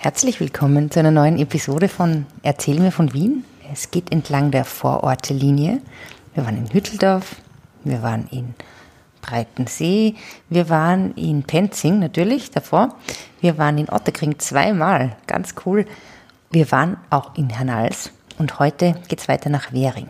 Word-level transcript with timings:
Herzlich 0.00 0.38
willkommen 0.38 0.92
zu 0.92 1.00
einer 1.00 1.10
neuen 1.10 1.40
Episode 1.40 1.88
von 1.88 2.24
Erzähl 2.44 2.78
mir 2.78 2.92
von 2.92 3.12
Wien. 3.14 3.44
Es 3.72 3.90
geht 3.90 4.12
entlang 4.12 4.52
der 4.52 4.64
Vorortelinie. 4.64 5.80
Wir 6.34 6.46
waren 6.46 6.56
in 6.56 6.72
Hütteldorf, 6.72 7.34
wir 7.82 8.00
waren 8.00 8.28
in 8.30 8.54
Breitensee, 9.22 10.14
wir 10.48 10.68
waren 10.68 11.14
in 11.14 11.42
Penzing 11.42 11.98
natürlich 11.98 12.52
davor, 12.52 12.94
wir 13.40 13.58
waren 13.58 13.76
in 13.76 13.88
Otterkring 13.88 14.38
zweimal, 14.38 15.16
ganz 15.26 15.56
cool. 15.66 15.84
Wir 16.52 16.70
waren 16.70 16.96
auch 17.10 17.34
in 17.34 17.50
Hernals 17.50 18.12
und 18.38 18.60
heute 18.60 18.94
geht 19.08 19.18
es 19.18 19.26
weiter 19.26 19.50
nach 19.50 19.72
Währing. 19.72 20.08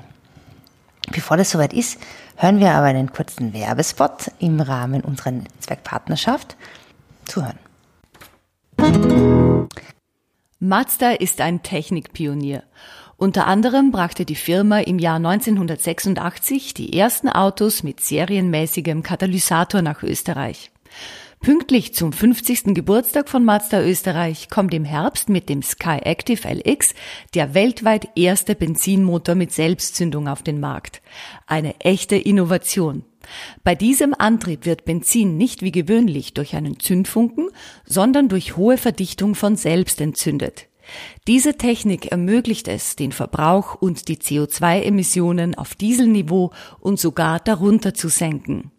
Bevor 1.12 1.38
das 1.38 1.50
soweit 1.50 1.72
ist, 1.72 1.98
hören 2.36 2.60
wir 2.60 2.72
aber 2.72 2.88
einen 2.88 3.10
kurzen 3.10 3.54
Werbespot 3.54 4.32
im 4.38 4.60
Rahmen 4.60 5.00
unserer 5.00 5.30
Netzwerkpartnerschaft. 5.30 6.56
Zuhören. 7.24 7.58
Mazda 10.60 11.12
ist 11.12 11.40
ein 11.40 11.62
Technikpionier. 11.62 12.64
Unter 13.16 13.46
anderem 13.46 13.92
brachte 13.92 14.24
die 14.24 14.34
Firma 14.34 14.80
im 14.80 14.98
Jahr 14.98 15.18
1986 15.18 16.74
die 16.74 16.98
ersten 16.98 17.28
Autos 17.28 17.84
mit 17.84 18.00
serienmäßigem 18.00 19.04
Katalysator 19.04 19.82
nach 19.82 20.02
Österreich. 20.02 20.72
Pünktlich 21.40 21.94
zum 21.94 22.12
50. 22.12 22.74
Geburtstag 22.74 23.28
von 23.28 23.44
Mazda 23.44 23.80
Österreich 23.80 24.50
kommt 24.50 24.74
im 24.74 24.84
Herbst 24.84 25.28
mit 25.28 25.48
dem 25.48 25.62
Sky 25.62 25.98
Active 26.02 26.48
LX 26.48 26.92
der 27.34 27.54
weltweit 27.54 28.08
erste 28.16 28.56
Benzinmotor 28.56 29.36
mit 29.36 29.52
Selbstzündung 29.52 30.26
auf 30.26 30.42
den 30.42 30.58
Markt. 30.58 31.02
Eine 31.46 31.78
echte 31.78 32.16
Innovation. 32.16 33.04
Bei 33.64 33.74
diesem 33.74 34.14
Antrieb 34.18 34.64
wird 34.64 34.84
Benzin 34.84 35.36
nicht 35.36 35.62
wie 35.62 35.72
gewöhnlich 35.72 36.34
durch 36.34 36.54
einen 36.54 36.80
Zündfunken, 36.80 37.50
sondern 37.84 38.28
durch 38.28 38.56
hohe 38.56 38.78
Verdichtung 38.78 39.34
von 39.34 39.56
selbst 39.56 40.00
entzündet. 40.00 40.66
Diese 41.26 41.58
Technik 41.58 42.10
ermöglicht 42.10 42.68
es, 42.68 42.96
den 42.96 43.12
Verbrauch 43.12 43.74
und 43.74 44.08
die 44.08 44.16
CO2-Emissionen 44.16 45.54
auf 45.54 45.74
Dieselniveau 45.74 46.52
und 46.80 46.98
sogar 46.98 47.40
darunter 47.40 47.92
zu 47.92 48.08
senken. 48.08 48.70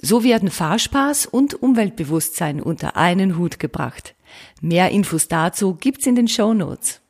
So 0.00 0.24
werden 0.24 0.50
Fahrspaß 0.50 1.26
und 1.26 1.54
Umweltbewusstsein 1.62 2.60
unter 2.60 2.96
einen 2.96 3.38
Hut 3.38 3.58
gebracht. 3.58 4.14
Mehr 4.60 4.90
Infos 4.90 5.28
dazu 5.28 5.74
gibt's 5.74 6.06
in 6.06 6.14
den 6.14 6.28
Show 6.28 6.54
Notes. 6.54 7.00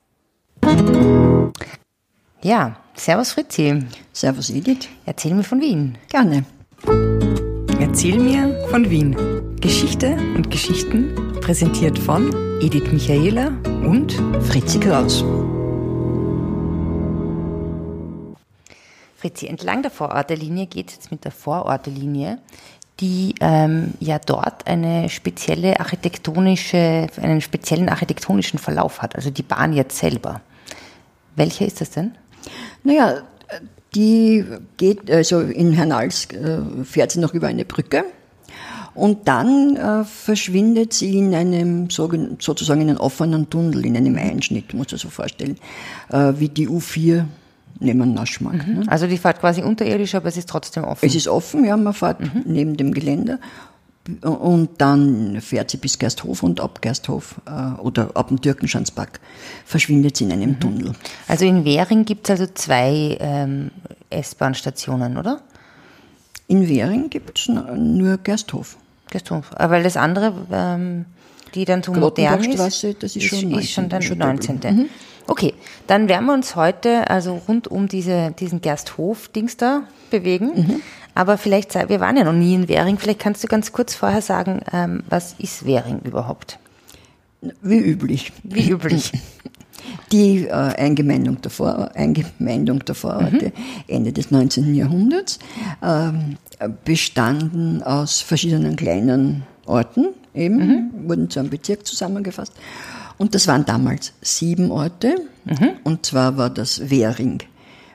Ja, 2.42 2.76
Servus 2.94 3.32
Fritzi. 3.32 3.84
Servus 4.12 4.50
Edith. 4.50 4.88
Erzähl 5.06 5.34
mir 5.34 5.44
von 5.44 5.60
Wien. 5.60 5.96
Gerne. 6.08 6.44
Erzähl 7.80 8.18
mir 8.18 8.66
von 8.70 8.88
Wien. 8.90 9.16
Geschichte 9.60 10.16
und 10.36 10.50
Geschichten 10.50 11.14
präsentiert 11.40 11.98
von 11.98 12.32
Edith 12.60 12.90
Michaela 12.90 13.48
und 13.84 14.12
Fritzi 14.42 14.80
Kraus. 14.80 15.24
Fritzi, 19.16 19.46
entlang 19.46 19.82
der 19.82 19.90
Vorortelinie 19.90 20.66
geht 20.66 20.88
es 20.88 20.96
jetzt 20.96 21.10
mit 21.12 21.24
der 21.24 21.30
Vorortelinie, 21.30 22.38
die 22.98 23.34
ähm, 23.40 23.94
ja 24.00 24.18
dort 24.18 24.66
eine 24.66 25.08
spezielle 25.08 25.78
architektonische, 25.78 27.06
einen 27.20 27.40
speziellen 27.40 27.88
architektonischen 27.88 28.58
Verlauf 28.58 29.00
hat, 29.00 29.14
also 29.14 29.30
die 29.30 29.42
Bahn 29.44 29.72
jetzt 29.72 29.98
selber. 29.98 30.40
Welcher 31.36 31.66
ist 31.66 31.80
das 31.80 31.90
denn? 31.90 32.16
Naja, 32.82 33.22
die 33.94 34.44
geht, 34.76 35.10
also 35.10 35.40
in 35.40 35.72
Hernals 35.72 36.28
äh, 36.30 36.58
fährt 36.84 37.12
sie 37.12 37.20
noch 37.20 37.34
über 37.34 37.48
eine 37.48 37.64
Brücke 37.64 38.04
und 38.94 39.26
dann 39.28 39.76
äh, 39.76 40.04
verschwindet 40.04 40.92
sie 40.92 41.18
in 41.18 41.34
einem 41.34 41.88
sozusagen 41.90 42.80
in 42.82 42.90
einem 42.90 42.98
offenen 42.98 43.48
Tunnel, 43.48 43.86
in 43.86 43.96
einem 43.96 44.16
Einschnitt, 44.16 44.74
muss 44.74 44.90
man 44.90 44.98
so 44.98 45.08
vorstellen, 45.08 45.58
äh, 46.10 46.32
wie 46.36 46.48
die 46.48 46.68
U4 46.68 47.24
neben 47.80 48.14
Naschmarkt. 48.14 48.66
Mhm. 48.66 48.74
Ne? 48.80 48.84
Also 48.88 49.06
die 49.06 49.18
fährt 49.18 49.40
quasi 49.40 49.62
unterirdisch, 49.62 50.14
aber 50.14 50.28
es 50.28 50.36
ist 50.36 50.48
trotzdem 50.48 50.84
offen. 50.84 51.06
Es 51.06 51.14
ist 51.14 51.28
offen, 51.28 51.64
ja, 51.64 51.76
man 51.76 51.94
fährt 51.94 52.20
mhm. 52.20 52.42
neben 52.44 52.76
dem 52.76 52.92
Geländer 52.92 53.38
und 54.22 54.70
dann 54.78 55.40
fährt 55.40 55.70
sie 55.70 55.76
bis 55.76 55.98
Gersthof 55.98 56.42
und 56.42 56.60
ab 56.60 56.82
Gersthof 56.82 57.40
äh, 57.46 57.80
oder 57.80 58.10
ab 58.14 58.28
dem 58.28 58.40
Türkenschanzpark 58.40 59.20
verschwindet 59.64 60.16
sie 60.16 60.24
in 60.24 60.32
einem 60.32 60.50
mhm. 60.50 60.60
Tunnel. 60.60 60.92
Also 61.28 61.44
in 61.44 61.64
Währing 61.64 62.04
gibt 62.04 62.28
es 62.28 62.30
also 62.30 62.52
zwei 62.52 63.16
ähm, 63.20 63.70
S-Bahn-Stationen, 64.10 65.16
oder? 65.16 65.40
In 66.48 66.68
Währing 66.68 67.10
gibt 67.10 67.38
es 67.38 67.48
nur 67.48 68.18
Gersthof. 68.18 68.76
Gersthof. 69.10 69.50
Aber 69.54 69.74
weil 69.74 69.82
das 69.84 69.96
andere, 69.96 70.34
ähm, 70.50 71.04
die 71.54 71.64
dann 71.64 71.82
so 71.82 71.92
modern 71.92 72.42
ist, 72.42 72.58
das 72.58 73.16
ist 73.16 73.22
schon, 73.22 73.52
ist, 73.52 73.64
ist 73.64 73.70
schon 73.70 73.88
der 73.88 74.00
19. 74.00 74.60
Mhm. 74.62 74.88
Okay, 75.28 75.54
dann 75.86 76.08
werden 76.08 76.26
wir 76.26 76.34
uns 76.34 76.56
heute 76.56 77.08
also 77.08 77.40
rund 77.46 77.68
um 77.68 77.88
diese, 77.88 78.32
diesen 78.32 78.60
Gersthof-Dings 78.60 79.56
da 79.56 79.84
bewegen. 80.10 80.52
Mhm. 80.54 80.82
Aber 81.14 81.36
vielleicht, 81.38 81.74
wir 81.74 82.00
waren 82.00 82.16
ja 82.16 82.24
noch 82.24 82.32
nie 82.32 82.54
in 82.54 82.68
Währing, 82.68 82.98
vielleicht 82.98 83.20
kannst 83.20 83.44
du 83.44 83.48
ganz 83.48 83.72
kurz 83.72 83.94
vorher 83.94 84.22
sagen, 84.22 84.60
ähm, 84.72 85.02
was 85.08 85.34
ist 85.38 85.66
Währing 85.66 86.00
überhaupt? 86.04 86.58
Wie 87.62 87.78
üblich. 87.78 88.32
Wie 88.42 88.70
üblich. 88.70 89.12
Die 90.12 90.46
äh, 90.46 90.50
Eingemeindung 90.50 91.40
der, 91.42 91.50
Vor 91.50 91.90
Eingemeindung 91.94 92.84
der 92.84 92.94
Vororte 92.94 93.46
mhm. 93.46 93.52
Ende 93.88 94.12
des 94.12 94.30
19. 94.30 94.74
Jahrhunderts 94.74 95.38
ähm, 95.82 96.36
bestanden 96.84 97.82
aus 97.82 98.20
verschiedenen 98.20 98.76
kleinen 98.76 99.42
Orten, 99.66 100.08
eben, 100.34 100.56
mhm. 100.56 101.08
wurden 101.08 101.30
zu 101.30 101.40
einem 101.40 101.50
Bezirk 101.50 101.86
zusammengefasst. 101.86 102.52
Und 103.18 103.34
das 103.34 103.48
waren 103.48 103.64
damals 103.64 104.12
sieben 104.20 104.70
Orte. 104.70 105.16
Mhm. 105.44 105.70
Und 105.84 106.06
zwar 106.06 106.36
war 106.36 106.50
das 106.50 106.90
Währing 106.90 107.40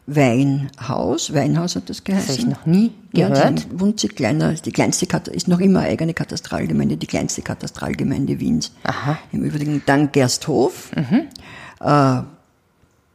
Weinhaus. 0.08 1.34
Weinhaus 1.34 1.76
hat 1.76 1.90
das 1.90 2.04
geheißen. 2.04 2.28
Das 2.28 2.38
habe 2.38 2.50
ich 2.50 2.58
noch 2.58 2.66
nie 2.66 2.92
gehört. 3.14 3.60
Ja, 3.60 3.80
winzig 3.80 4.16
kleiner, 4.16 4.54
die 4.54 4.72
kleinste, 4.72 5.06
ist 5.32 5.48
noch 5.50 5.60
immer 5.60 5.82
eigene 5.82 6.14
Katastralgemeinde, 6.14 6.96
die 6.96 7.08
kleinste 7.08 7.42
Katastralgemeinde 7.42 8.40
Wiens. 8.40 8.72
Aha. 8.84 9.20
Im 9.34 9.44
Übrigen 9.44 9.84
dann 9.86 10.12
Gersthof. 10.14 10.92
Mhm. 10.96 11.28
Äh, 11.82 12.22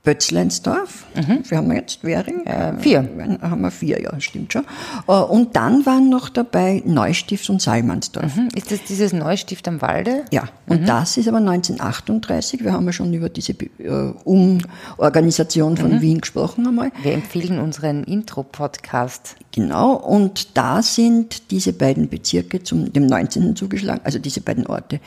Bötzleinsdorf, 0.04 1.04
mhm. 1.14 1.44
wir 1.48 1.58
haben 1.58 1.70
jetzt 1.70 2.02
Währing. 2.02 2.44
Äh, 2.44 2.76
vier. 2.78 3.08
Haben 3.40 3.60
wir 3.60 3.70
vier, 3.70 4.02
ja, 4.02 4.18
stimmt 4.20 4.52
schon. 4.52 4.64
Äh, 5.06 5.12
und 5.12 5.54
dann 5.54 5.86
waren 5.86 6.08
noch 6.10 6.28
dabei 6.28 6.82
Neustift 6.84 7.48
und 7.50 7.62
Salmansdorf. 7.62 8.34
Mhm. 8.34 8.48
Ist 8.56 8.72
das 8.72 8.82
dieses 8.82 9.12
Neustift 9.12 9.68
am 9.68 9.80
Walde? 9.80 10.24
Ja, 10.32 10.48
und 10.66 10.82
mhm. 10.82 10.86
das 10.86 11.16
ist 11.18 11.28
aber 11.28 11.36
1938. 11.36 12.64
Wir 12.64 12.72
haben 12.72 12.84
ja 12.86 12.92
schon 12.92 13.14
über 13.14 13.28
diese 13.28 13.52
äh, 13.52 14.12
Umorganisation 14.24 15.76
von 15.76 15.92
mhm. 15.92 16.00
Wien 16.00 16.20
gesprochen 16.20 16.66
einmal. 16.66 16.90
Wir 17.04 17.12
empfehlen 17.12 17.60
unseren 17.60 18.02
Intro-Podcast. 18.02 19.36
Genau, 19.54 19.92
und 19.92 20.56
da 20.56 20.82
sind 20.82 21.52
diese 21.52 21.72
beiden 21.74 22.08
Bezirke 22.08 22.64
zum 22.64 22.92
dem 22.92 23.06
19. 23.06 23.54
zugeschlagen, 23.54 24.00
also 24.02 24.18
diese 24.18 24.40
beiden 24.40 24.66
Orte, 24.66 24.98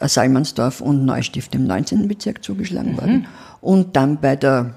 äh, 0.00 0.08
Salmansdorf 0.08 0.80
und 0.80 1.04
Neustift 1.04 1.52
dem 1.52 1.66
19. 1.66 2.08
Bezirk 2.08 2.42
zugeschlagen 2.42 2.96
worden. 2.96 3.26
Und 3.60 3.96
dann 3.96 4.20
bei 4.20 4.36
der 4.36 4.74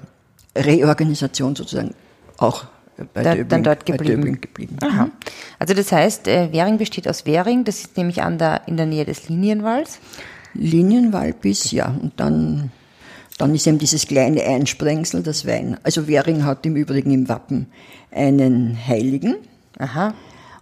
Reorganisation 0.56 1.56
sozusagen 1.56 1.94
auch 2.38 2.64
bei 3.14 3.22
da, 3.22 3.30
Döbling, 3.30 3.48
dann 3.48 3.62
dort 3.62 3.86
geblieben. 3.86 4.40
geblieben. 4.40 4.76
Aha. 4.82 5.08
Also 5.58 5.74
das 5.74 5.92
heißt, 5.92 6.28
äh, 6.28 6.52
Währing 6.52 6.78
besteht 6.78 7.08
aus 7.08 7.24
Währing, 7.26 7.64
das 7.64 7.80
ist 7.80 7.96
nämlich 7.96 8.22
an 8.22 8.38
der, 8.38 8.62
in 8.66 8.76
der 8.76 8.86
Nähe 8.86 9.04
des 9.04 9.28
Linienwalls. 9.28 9.98
Linienwall 10.54 11.32
bis, 11.32 11.70
ja, 11.70 11.94
und 12.02 12.12
dann, 12.18 12.70
dann 13.38 13.54
ist 13.54 13.66
eben 13.66 13.78
dieses 13.78 14.06
kleine 14.06 14.42
Einsprengsel, 14.42 15.22
das 15.22 15.46
Wein. 15.46 15.78
Also 15.82 16.06
Währing 16.06 16.44
hat 16.44 16.66
im 16.66 16.76
Übrigen 16.76 17.10
im 17.10 17.28
Wappen 17.28 17.66
einen 18.10 18.76
Heiligen. 18.86 19.36
Aha. 19.78 20.14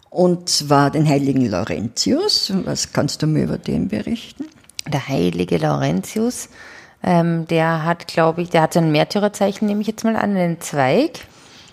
Und 0.09 0.49
zwar 0.49 0.91
den 0.91 1.09
heiligen 1.09 1.47
Laurentius. 1.47 2.53
Was 2.65 2.93
kannst 2.93 3.23
du 3.23 3.27
mir 3.27 3.45
über 3.45 3.59
den 3.59 3.89
berichten? 3.89 4.47
Der 4.91 5.07
heilige 5.07 5.57
Laurentius 5.59 6.49
ähm, 7.03 7.47
der 7.49 7.85
hat, 7.85 8.07
glaube 8.07 8.43
ich, 8.43 8.51
der 8.51 8.63
hat 8.63 8.75
so 8.75 8.81
ein 8.81 8.93
Märtyrerzeichen, 8.93 9.67
nehme 9.67 9.81
ich 9.81 9.87
jetzt 9.87 10.05
mal 10.05 10.17
an, 10.17 10.37
einen 10.37 10.61
Zweig. 10.61 11.21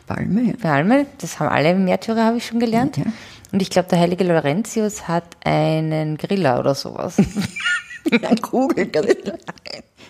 Palme. 0.05 0.41
Ja. 0.43 0.53
Palme, 0.61 1.05
das 1.19 1.39
haben 1.39 1.49
alle 1.49 1.75
Märtyrer, 1.75 2.23
habe 2.23 2.37
ich 2.37 2.45
schon 2.45 2.59
gelernt. 2.59 2.97
Ja. 2.97 3.05
Und 3.51 3.61
ich 3.61 3.69
glaube, 3.69 3.89
der 3.89 3.99
heilige 3.99 4.23
Laurentius 4.23 5.07
hat 5.07 5.25
einen 5.43 6.17
Griller 6.17 6.59
oder 6.59 6.75
sowas. 6.75 7.17
Ein 8.11 8.41
Kugelgriller. 8.41 9.37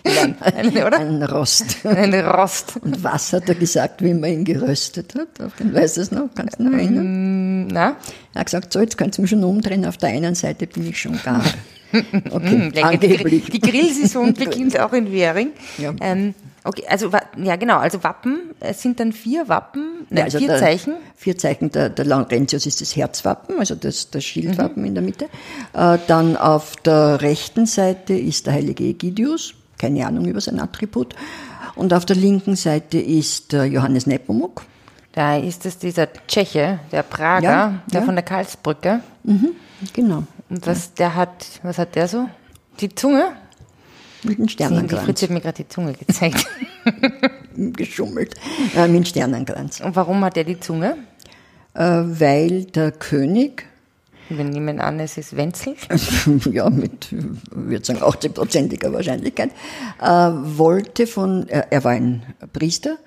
Nein, 0.04 0.70
oder? 0.70 1.00
Ein 1.00 1.22
Rost. 1.24 1.84
Ein 1.84 2.14
Rost. 2.14 2.74
Und 2.80 3.02
was 3.02 3.32
hat 3.32 3.48
er 3.48 3.54
gesagt, 3.56 4.02
wie 4.02 4.14
man 4.14 4.30
ihn 4.30 4.44
geröstet 4.44 5.14
hat? 5.16 5.44
Auf 5.44 5.56
den, 5.56 5.74
weißt 5.74 5.96
du 5.96 6.00
es 6.02 6.10
noch? 6.12 6.28
Kannst 6.34 6.58
du 6.58 6.64
noch 6.64 6.78
erinnern? 6.78 7.64
Mm, 7.64 7.66
na? 7.68 7.96
Er 8.34 8.40
hat 8.40 8.46
gesagt, 8.46 8.72
so, 8.72 8.80
jetzt 8.80 8.96
könnt 8.96 9.18
ihr 9.18 9.22
mich 9.22 9.30
schon 9.30 9.42
umdrehen, 9.42 9.84
auf 9.84 9.96
der 9.96 10.10
einen 10.10 10.34
Seite 10.34 10.66
bin 10.66 10.88
ich 10.88 11.00
schon 11.00 11.20
gar. 11.22 11.42
Okay, 12.30 12.70
hm, 12.72 13.00
die, 13.00 13.60
Grillsaison 13.60 14.34
beginnt 14.34 14.78
auch 14.78 14.92
in 14.92 15.10
Währing. 15.12 15.50
Ja. 15.78 15.94
Ähm, 16.00 16.34
Okay, 16.64 16.84
also 16.86 17.10
ja 17.42 17.56
genau, 17.56 17.78
also 17.78 18.02
Wappen, 18.04 18.50
es 18.60 18.82
sind 18.82 19.00
dann 19.00 19.12
vier 19.12 19.48
Wappen, 19.48 20.06
Ja, 20.10 20.24
also 20.24 20.38
vier 20.38 20.48
der, 20.48 20.58
Zeichen. 20.58 20.94
Vier 21.16 21.38
Zeichen. 21.38 21.70
Der, 21.70 21.88
der 21.88 22.04
Laurentius 22.04 22.66
ist 22.66 22.82
das 22.82 22.94
Herzwappen, 22.94 23.58
also 23.58 23.74
das, 23.74 24.10
das 24.10 24.22
Schildwappen 24.24 24.82
Mhm. 24.82 24.88
in 24.88 24.94
der 24.94 25.02
Mitte. 25.02 25.24
Äh, 25.72 25.96
dann 26.08 26.36
auf 26.36 26.76
der 26.76 27.22
rechten 27.22 27.64
Seite 27.64 28.12
ist 28.12 28.46
der 28.46 28.54
heilige 28.54 28.84
Egidius, 28.84 29.54
keine 29.78 30.06
Ahnung 30.06 30.26
über 30.26 30.42
sein 30.42 30.60
Attribut. 30.60 31.14
Und 31.74 31.94
auf 31.94 32.04
der 32.04 32.16
linken 32.16 32.56
Seite 32.56 32.98
ist 32.98 33.52
der 33.52 33.64
Johannes 33.64 34.06
Nepomuk. 34.06 34.62
Da 35.12 35.38
ist 35.38 35.64
es 35.64 35.78
dieser 35.78 36.08
Tscheche, 36.26 36.80
der 36.92 37.02
Prager, 37.04 37.44
Ja, 37.48 37.74
der 37.90 38.00
ja. 38.00 38.04
von 38.06 38.14
der 38.14 38.24
Karlsbrücke. 38.24 39.00
Genau. 39.94 40.24
Und 40.50 40.66
was 40.66 40.94
der 40.94 41.14
hat, 41.14 41.46
was 41.62 41.78
hat 41.78 41.94
der 41.94 42.08
so? 42.08 42.28
Die 42.80 42.94
Zunge? 42.94 43.32
Mit 44.22 44.38
dem 44.38 44.46
Die 44.46 44.52
Sternenkranz. 44.52 45.04
Fritz 45.04 45.22
hat 45.22 45.30
mir 45.30 45.40
gerade 45.40 45.62
die 45.62 45.68
Zunge 45.68 45.92
gezeigt. 45.92 46.46
Geschummelt. 47.54 48.34
Äh, 48.74 48.88
mit 48.88 48.96
dem 48.96 49.04
Sternenkranz. 49.04 49.80
Und 49.80 49.94
warum 49.94 50.24
hat 50.24 50.36
er 50.36 50.44
die 50.44 50.58
Zunge? 50.58 50.96
Äh, 51.74 51.80
weil 51.82 52.64
der 52.64 52.92
König 52.92 53.66
Wir 54.28 54.44
nehmen 54.44 54.80
an, 54.80 55.00
es 55.00 55.16
ist 55.18 55.36
Wenzel. 55.36 55.76
ja, 56.52 56.68
mit, 56.68 57.08
würde 57.50 57.84
sagen, 57.84 58.00
80-prozentiger 58.00 58.92
Wahrscheinlichkeit, 58.92 59.50
äh, 60.00 60.06
wollte 60.06 61.06
von, 61.06 61.48
er 61.48 61.84
war 61.84 61.92
ein 61.92 62.22
Priester 62.52 62.98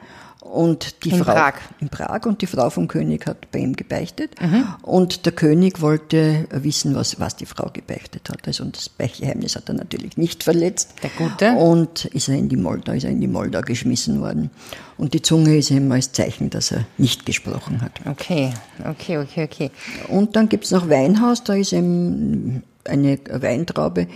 und 0.41 1.03
die 1.05 1.11
In 1.11 1.23
Frau 1.23 1.33
Prag. 1.33 1.53
in 1.79 1.89
Prag 1.89 2.25
und 2.25 2.41
die 2.41 2.47
Frau 2.47 2.69
vom 2.69 2.87
König 2.87 3.25
hat 3.27 3.49
bei 3.51 3.59
ihm 3.59 3.75
gebeichtet 3.75 4.31
Mhm. 4.41 4.65
und 4.81 5.25
der 5.25 5.31
König 5.33 5.81
wollte 5.81 6.47
wissen, 6.51 6.95
was, 6.95 7.19
was 7.19 7.35
die 7.35 7.45
Frau 7.45 7.69
gebeichtet 7.71 8.27
hat. 8.29 8.47
Also 8.47 8.63
und 8.63 8.75
das 8.75 8.89
Beichtgeheimnis 8.89 9.55
hat 9.55 9.69
er 9.69 9.75
natürlich 9.75 10.17
nicht 10.17 10.43
verletzt. 10.43 10.95
Der 11.03 11.11
Gute. 11.11 11.51
Und 11.53 12.05
ist 12.05 12.27
er 12.27 12.35
in 12.35 12.49
die 12.49 12.57
Moldau, 12.57 12.91
ist 12.93 13.03
er 13.03 13.11
in 13.11 13.21
die 13.21 13.27
Moldau 13.27 13.61
geschmissen 13.61 14.19
worden. 14.19 14.49
Und 14.97 15.13
die 15.13 15.21
Zunge 15.21 15.57
ist 15.57 15.69
ihm 15.71 15.91
als 15.91 16.11
Zeichen, 16.11 16.49
dass 16.49 16.71
er 16.71 16.85
nicht 16.97 17.25
gesprochen 17.25 17.81
hat. 17.81 17.93
Okay, 18.05 18.51
okay, 18.89 19.17
okay, 19.19 19.43
okay. 19.43 19.71
Und 20.09 20.35
dann 20.35 20.49
gibt's 20.49 20.71
noch 20.71 20.89
Weinhaus, 20.89 21.43
da 21.43 21.53
ist 21.53 21.71
eben 21.73 22.63
eine 22.85 23.19
Weintraube, 23.31 24.07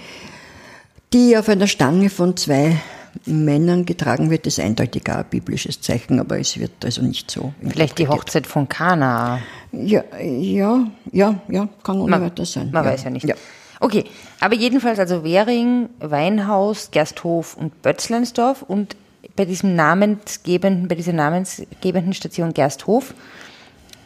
die 1.13 1.38
auf 1.38 1.48
einer 1.50 1.68
Stange 1.68 2.10
von 2.10 2.36
zwei 2.36 2.78
Männern 3.25 3.85
getragen 3.85 4.29
wird. 4.29 4.45
Das 4.45 4.57
ist 4.57 4.63
eindeutig 4.63 5.03
auch 5.09 5.17
ein 5.17 5.25
biblisches 5.29 5.81
Zeichen, 5.81 6.19
aber 6.19 6.39
es 6.39 6.57
wird 6.59 6.83
also 6.83 7.01
nicht 7.01 7.31
so. 7.31 7.53
Vielleicht 7.62 7.97
die 7.97 8.07
Hochzeit 8.07 8.47
von 8.47 8.67
Kana. 8.69 9.39
Ja, 9.71 10.03
ja, 10.21 10.88
ja, 11.12 11.39
ja, 11.47 11.69
kann 11.83 12.00
ohne 12.00 12.21
weiter 12.21 12.45
sein. 12.45 12.71
man 12.71 12.85
ja. 12.85 12.91
weiß 12.91 13.03
ja 13.03 13.09
nicht. 13.09 13.25
Ja. 13.25 13.35
Okay, 13.79 14.06
aber 14.39 14.56
jedenfalls 14.56 15.00
also 15.00 15.23
Währing, 15.23 15.89
Weinhaus, 16.00 16.91
Gersthof 16.91 17.57
und 17.57 17.81
Bötzleinsdorf 17.81 18.62
und 18.62 18.95
bei 19.35 19.45
diesem 19.45 19.75
namensgebenden, 19.75 20.88
bei 20.88 20.95
dieser 20.95 21.13
namensgebenden 21.13 22.13
Station 22.13 22.53
Gersthof 22.53 23.13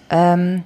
ähm, 0.10 0.64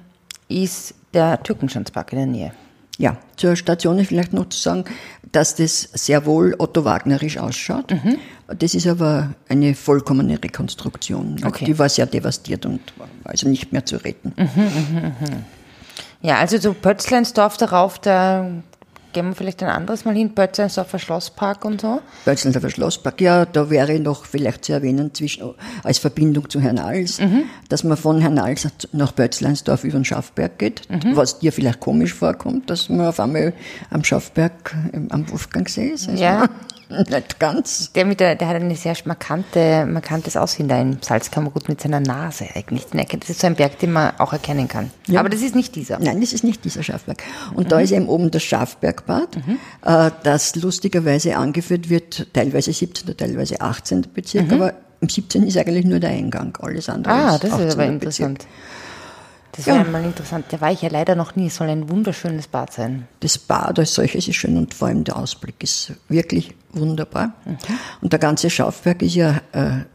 ist 0.48 0.94
der 1.12 1.42
Türkenschanzpark 1.42 2.12
in 2.12 2.18
der 2.18 2.26
Nähe. 2.26 2.52
Ja, 2.98 3.16
zur 3.36 3.56
Station 3.56 3.98
ist 3.98 4.08
vielleicht 4.08 4.32
noch 4.32 4.48
zu 4.48 4.58
sagen, 4.58 4.84
dass 5.32 5.56
das 5.56 5.88
sehr 5.94 6.26
wohl 6.26 6.54
Otto 6.58 6.84
Wagnerisch 6.84 7.38
ausschaut. 7.38 7.90
Mhm. 7.90 8.18
Das 8.58 8.74
ist 8.74 8.86
aber 8.86 9.34
eine 9.48 9.74
vollkommene 9.74 10.42
Rekonstruktion. 10.42 11.40
Okay. 11.44 11.64
Die 11.64 11.78
war 11.78 11.88
sehr 11.88 12.06
devastiert 12.06 12.66
und 12.66 12.80
war 12.96 13.08
also 13.24 13.48
nicht 13.48 13.72
mehr 13.72 13.84
zu 13.84 13.96
retten. 13.96 14.32
Ja, 16.22 16.38
also 16.38 16.58
so 16.58 16.72
Pötzleinsdorf 16.72 17.56
darauf, 17.56 17.98
da 17.98 18.48
gehen 19.14 19.28
wir 19.28 19.34
vielleicht 19.34 19.62
ein 19.62 19.70
anderes 19.70 20.04
Mal 20.04 20.14
hin, 20.14 20.34
Pötzleinsdorfer 20.34 20.98
Schlosspark 20.98 21.64
und 21.64 21.80
so. 21.80 22.02
Bötzelsdorfer 22.26 22.68
Schlosspark, 22.68 23.20
ja, 23.22 23.46
da 23.46 23.70
wäre 23.70 23.98
noch 24.00 24.26
vielleicht 24.26 24.66
zu 24.66 24.72
erwähnen, 24.72 25.14
zwischen, 25.14 25.54
als 25.82 25.98
Verbindung 25.98 26.50
zu 26.50 26.60
Herrn 26.60 26.78
Als, 26.78 27.18
dass 27.70 27.84
man 27.84 27.96
von 27.96 28.20
Herrn 28.20 28.38
Als 28.38 28.68
nach 28.92 29.12
Bötzleinsdorf 29.12 29.84
über 29.84 29.98
den 29.98 30.04
Schafberg 30.04 30.58
geht, 30.58 30.82
was 31.14 31.38
dir 31.38 31.52
vielleicht 31.52 31.80
komisch 31.80 32.12
vorkommt, 32.12 32.68
dass 32.68 32.90
man 32.90 33.06
auf 33.06 33.20
einmal 33.20 33.54
am 33.90 34.04
Schafberg 34.04 34.74
am 35.08 35.30
Wolfgangsee 35.30 35.88
ist. 35.88 36.08
Also 36.10 36.22
Ja. 36.22 36.48
Nicht 37.10 37.40
ganz. 37.40 37.92
Der, 37.92 38.04
mit 38.04 38.20
der, 38.20 38.34
der 38.36 38.48
hat 38.48 38.56
eine 38.56 38.76
sehr 38.76 38.94
markante, 39.04 39.86
markantes 39.86 40.36
Aussehen 40.36 40.68
da 40.68 40.80
im 40.80 40.98
Salzkammergut 41.00 41.68
mit 41.68 41.80
seiner 41.80 42.00
Nase 42.00 42.46
eigentlich. 42.54 42.86
Das 42.92 43.30
ist 43.30 43.40
so 43.40 43.46
ein 43.46 43.54
Berg, 43.54 43.78
den 43.78 43.92
man 43.92 44.12
auch 44.18 44.32
erkennen 44.32 44.68
kann. 44.68 44.90
Ja. 45.06 45.20
Aber 45.20 45.28
das 45.28 45.40
ist 45.40 45.54
nicht 45.54 45.74
dieser. 45.74 45.98
Nein, 45.98 46.20
das 46.20 46.32
ist 46.32 46.44
nicht 46.44 46.64
dieser 46.64 46.82
Schafberg. 46.82 47.22
Und 47.54 47.72
da 47.72 47.80
ist 47.80 47.90
eben 47.92 48.08
oben 48.08 48.30
das 48.30 48.42
Schafbergbad, 48.42 49.36
äh, 49.84 50.10
das 50.22 50.56
lustigerweise 50.56 51.36
angeführt 51.36 51.88
wird, 51.88 52.32
teilweise 52.32 52.72
17., 52.72 53.16
teilweise 53.16 53.60
18. 53.60 54.06
Bezirk, 54.12 54.52
aber 54.52 54.74
im 55.00 55.08
17. 55.08 55.46
ist 55.46 55.56
eigentlich 55.56 55.84
nur 55.84 56.00
der 56.00 56.10
Eingang, 56.10 56.56
alles 56.60 56.88
andere 56.88 57.12
Ah, 57.12 57.34
ist 57.34 57.44
das 57.44 57.50
ist 57.50 57.56
18. 57.76 57.80
aber 57.80 57.98
Bezirk. 57.98 58.38
Das 59.56 59.66
Ja. 59.66 59.74
wäre 59.76 59.84
mal 59.90 60.04
interessant. 60.04 60.46
Da 60.50 60.60
war 60.60 60.72
ich 60.72 60.82
ja 60.82 60.88
leider 60.90 61.14
noch 61.14 61.36
nie. 61.36 61.46
Es 61.46 61.56
soll 61.56 61.68
ein 61.68 61.88
wunderschönes 61.88 62.46
Bad 62.48 62.72
sein. 62.72 63.06
Das 63.20 63.38
Bad 63.38 63.78
als 63.78 63.94
solches 63.94 64.26
ist 64.28 64.34
schön 64.36 64.56
und 64.56 64.74
vor 64.74 64.88
allem 64.88 65.04
der 65.04 65.16
Ausblick 65.16 65.62
ist 65.62 65.92
wirklich 66.08 66.54
wunderbar. 66.72 67.32
Und 68.00 68.12
der 68.12 68.18
ganze 68.18 68.50
Schaufberg 68.50 69.02
ist 69.02 69.14
ja 69.14 69.40
eine 69.52 69.86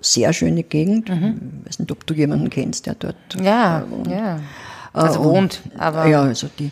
sehr 0.00 0.32
schöne 0.32 0.62
Gegend. 0.62 1.08
Ich 1.08 1.66
weiß 1.66 1.78
nicht, 1.80 1.90
ob 1.92 2.06
du 2.06 2.14
jemanden 2.14 2.50
kennst, 2.50 2.86
der 2.86 2.94
dort 2.94 3.16
Ja, 3.42 3.84
ja. 4.08 4.40
Also 4.92 5.20
Äh, 5.20 5.24
wohnt, 5.24 5.60
und, 5.72 5.80
aber 5.80 6.06
Ja, 6.06 6.22
also 6.22 6.48
die. 6.58 6.70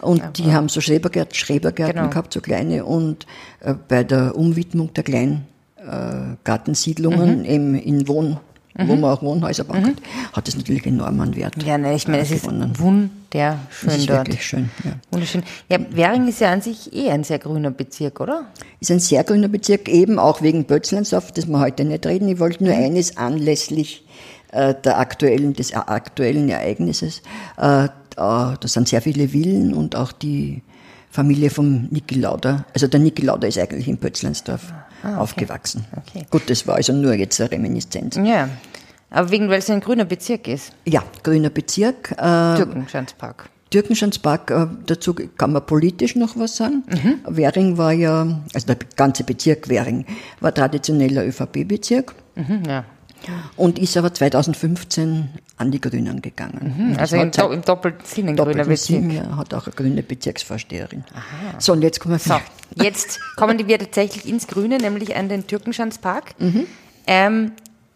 Und 0.00 0.38
die 0.38 0.52
haben 0.52 0.68
so 0.70 0.80
Schrebergärten, 0.80 1.34
Schrebergärten 1.34 1.96
Genau. 1.96 2.08
gehabt, 2.08 2.32
so 2.32 2.40
kleine. 2.40 2.84
Und 2.86 3.26
äh, 3.60 3.74
bei 3.88 4.02
der 4.02 4.34
Umwidmung 4.34 4.92
der 4.94 5.04
kleinen 5.04 5.46
äh, 5.76 6.36
Gartensiedlungen 6.44 7.40
Mhm. 7.40 7.44
eben 7.44 7.74
in 7.74 8.08
Wohn, 8.08 8.38
wo 8.86 8.96
man 8.96 9.10
auch 9.10 9.22
Wohnhäuser 9.22 9.64
bauen 9.64 9.82
kann, 9.82 9.96
hat 10.32 10.48
es 10.48 10.56
natürlich 10.56 10.86
enormen 10.86 11.34
Wert. 11.36 11.62
ja, 11.62 11.78
ne, 11.78 11.94
ich 11.94 12.06
meine, 12.06 12.22
es 12.22 12.30
ist 12.30 12.44
wunderschön 12.44 13.10
Das 13.30 13.96
ist 13.96 14.08
dort. 14.08 14.26
wirklich 14.26 14.44
schön. 14.44 14.70
Ja. 14.84 14.92
Wunderschön. 15.10 15.42
Ja, 15.68 15.78
Währing 15.90 16.28
ist 16.28 16.40
ja 16.40 16.52
an 16.52 16.62
sich 16.62 16.92
eh 16.92 17.10
ein 17.10 17.24
sehr 17.24 17.38
grüner 17.38 17.70
Bezirk, 17.70 18.20
oder? 18.20 18.46
Ist 18.80 18.90
ein 18.90 19.00
sehr 19.00 19.24
grüner 19.24 19.48
Bezirk, 19.48 19.88
eben 19.88 20.18
auch 20.18 20.42
wegen 20.42 20.64
Bötzleinsdorf, 20.64 21.32
das 21.32 21.46
wir 21.46 21.60
heute 21.60 21.84
nicht 21.84 22.06
reden. 22.06 22.28
Ich 22.28 22.38
wollte 22.38 22.64
nur 22.64 22.74
eines 22.74 23.16
anlässlich 23.16 24.04
äh, 24.52 24.74
der 24.74 24.98
aktuellen, 24.98 25.54
des 25.54 25.74
aktuellen 25.74 26.48
Ereignisses. 26.48 27.22
Äh, 27.56 27.88
da, 28.16 28.56
da 28.60 28.68
sind 28.68 28.88
sehr 28.88 29.02
viele 29.02 29.28
Villen 29.28 29.74
und 29.74 29.94
auch 29.96 30.12
die 30.12 30.62
Familie 31.10 31.50
vom 31.50 31.88
Niki 31.90 32.16
Lauder. 32.16 32.64
Also 32.74 32.86
der 32.86 33.00
Niki 33.00 33.22
Lauder 33.22 33.48
ist 33.48 33.58
eigentlich 33.58 33.88
in 33.88 33.96
Bötzleinsdorf 33.96 34.72
aufgewachsen. 35.02 35.84
Okay. 35.96 36.26
Gut, 36.30 36.50
das 36.50 36.66
war 36.66 36.74
also 36.76 36.92
nur 36.92 37.14
jetzt 37.14 37.40
eine 37.40 37.50
Reminiszenz. 37.50 38.16
Ja. 38.16 38.48
Aber 39.10 39.30
wegen, 39.30 39.48
weil 39.48 39.58
es 39.58 39.68
ein 39.70 39.80
grüner 39.80 40.04
Bezirk 40.04 40.46
ist. 40.48 40.72
Ja, 40.86 41.02
grüner 41.22 41.50
Bezirk. 41.50 42.12
Äh, 42.12 42.56
Türkenschanzpark. 42.56 43.48
Türkenschanzpark, 43.70 44.50
äh, 44.50 44.66
dazu 44.86 45.14
kann 45.14 45.52
man 45.52 45.64
politisch 45.64 46.16
noch 46.16 46.36
was 46.36 46.56
sagen. 46.56 46.82
Mhm. 46.88 47.20
Währing 47.36 47.76
war 47.78 47.92
ja, 47.92 48.40
also 48.52 48.66
der 48.66 48.76
ganze 48.96 49.22
Bezirk 49.24 49.68
Währing 49.68 50.04
war 50.40 50.52
traditioneller 50.54 51.24
ÖVP-Bezirk 51.26 52.14
Mhm, 52.36 52.62
ja. 52.66 52.84
und 53.56 53.78
ist 53.78 53.96
aber 53.96 54.14
2015 54.14 55.28
an 55.56 55.70
die 55.70 55.80
Grünen 55.80 56.22
gegangen. 56.22 56.96
Also 56.98 57.16
Das 57.16 57.24
im, 57.24 57.30
Do 57.32 57.52
im 57.52 57.62
doppelten 57.62 58.04
Sinn 58.06 58.28
ein 58.28 58.36
grüner 58.36 58.64
Bezirk. 58.64 59.02
Sinn, 59.02 59.10
ja, 59.10 59.36
hat 59.36 59.52
auch 59.54 59.66
eine 59.66 59.74
grüne 59.74 60.02
Bezirksvorsteherin. 60.02 61.04
So, 61.58 61.72
und 61.72 61.82
jetzt 61.82 62.00
kommen 62.00 62.14
wir 62.14 62.18
So, 62.18 62.40
jetzt 62.82 63.20
kommen 63.36 63.66
wir 63.68 63.78
tatsächlich 63.78 64.26
ins 64.28 64.46
Grüne, 64.46 64.78
nämlich 64.78 65.14
an 65.16 65.28
den 65.28 65.46
Türkenschanzpark. 65.46 66.34
Ähm, 67.06 67.52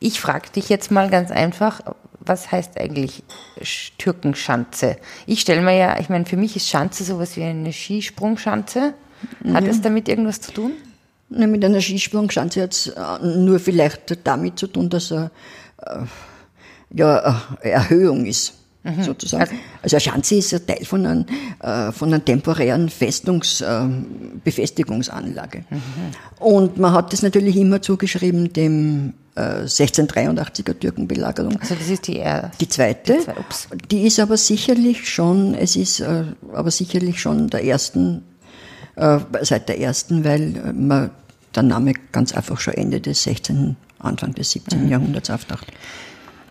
ich 0.07 0.21
frage 0.21 0.51
dich 0.51 0.69
jetzt 0.69 0.91
mal 0.91 1.09
ganz 1.11 1.31
einfach, 1.31 1.81
was 2.21 2.51
heißt 2.53 2.79
eigentlich 2.79 3.23
Sch- 3.61 3.93
Türkenschanze? 3.99 4.97
Ich 5.27 5.41
stelle 5.41 5.61
mir 5.63 5.77
ja, 5.77 5.99
ich 5.99 6.09
meine, 6.09 6.25
für 6.27 6.37
mich 6.37 6.57
ist 6.57 6.69
Schanze 6.69 7.05
sowas 7.05 7.37
wie 7.37 7.43
eine 7.43 7.73
Skisprungschanze. 7.73 8.95
Hat 9.53 9.67
das 9.67 9.81
damit 9.81 10.09
irgendwas 10.09 10.41
zu 10.41 10.53
tun? 10.53 10.73
Ne, 11.31 11.47
mit 11.47 11.65
einer 11.65 11.81
Skisprungschanze 11.81 12.63
hat 12.63 12.73
es 12.73 12.93
nur 13.23 13.59
vielleicht 13.59 14.19
damit 14.27 14.59
zu 14.59 14.67
tun, 14.67 14.89
dass 14.91 15.11
er 15.11 15.31
äh, 15.83 16.01
ja 16.95 17.43
eine 17.63 17.71
Erhöhung 17.73 18.27
ist. 18.27 18.55
Sozusagen. 19.01 19.43
Also- 19.43 19.55
Also, 19.83 19.97
eine 19.97 20.01
Schanze 20.03 20.35
ist 20.37 20.53
ein 20.53 20.67
Teil 20.67 20.85
von, 20.85 21.07
einem, 21.07 21.25
äh, 21.63 21.91
von 21.93 22.09
einer 22.13 22.23
temporären 22.23 22.91
Festungs, 22.91 23.63
äh, 23.63 23.89
Befestigungsanlage. 24.45 25.65
Und 26.39 26.77
man 26.79 26.93
hat 26.93 27.13
das 27.15 27.23
natürlich 27.23 27.57
immer 27.57 27.81
zugeschrieben 27.81 28.53
dem 28.53 29.09
äh, 29.09 29.24
1683er 29.37 30.79
Türkenbelagerung. 30.79 31.59
Also 31.61 31.75
das 31.75 31.89
ist 31.89 32.07
die 32.07 32.19
er 32.21 32.51
Die 32.61 32.69
zweite, 32.69 33.15
Die 33.15 33.21
zwei- 33.25 33.37
ups. 33.37 33.69
die 33.91 34.07
ist 34.07 34.21
aber 34.21 34.37
sicherlich 34.37 35.09
schon, 35.13 35.55
es 35.55 35.75
ist 35.77 36.01
äh, 36.01 36.25
aber 36.53 36.71
sicherlich 36.71 37.21
schon 37.21 37.49
der 37.49 37.65
ersten, 37.65 38.23
äh, 38.97 39.19
seit 39.43 39.69
der 39.69 39.81
ersten, 39.81 40.25
weil 40.25 40.57
äh, 40.57 40.73
man 40.73 41.11
der 41.55 41.63
Name 41.65 41.95
ganz 42.13 42.33
einfach 42.35 42.59
schon 42.61 42.75
Ende 42.75 43.01
des 43.01 43.23
16., 43.25 43.77
Anfang 44.01 44.35
des 44.35 44.51
17. 44.53 44.89
Jahrhunderts 44.89 45.31
auftaucht. 45.31 45.67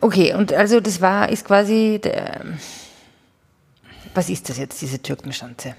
Okay, 0.02 0.34
und 0.34 0.52
also 0.54 0.80
das 0.80 1.00
war, 1.02 1.30
ist 1.30 1.46
quasi, 1.46 2.00
der, 2.04 2.42
was 4.14 4.30
ist 4.30 4.50
das 4.50 4.58
jetzt, 4.58 4.82
diese 4.82 5.02
Türkenschanze? 5.02 5.76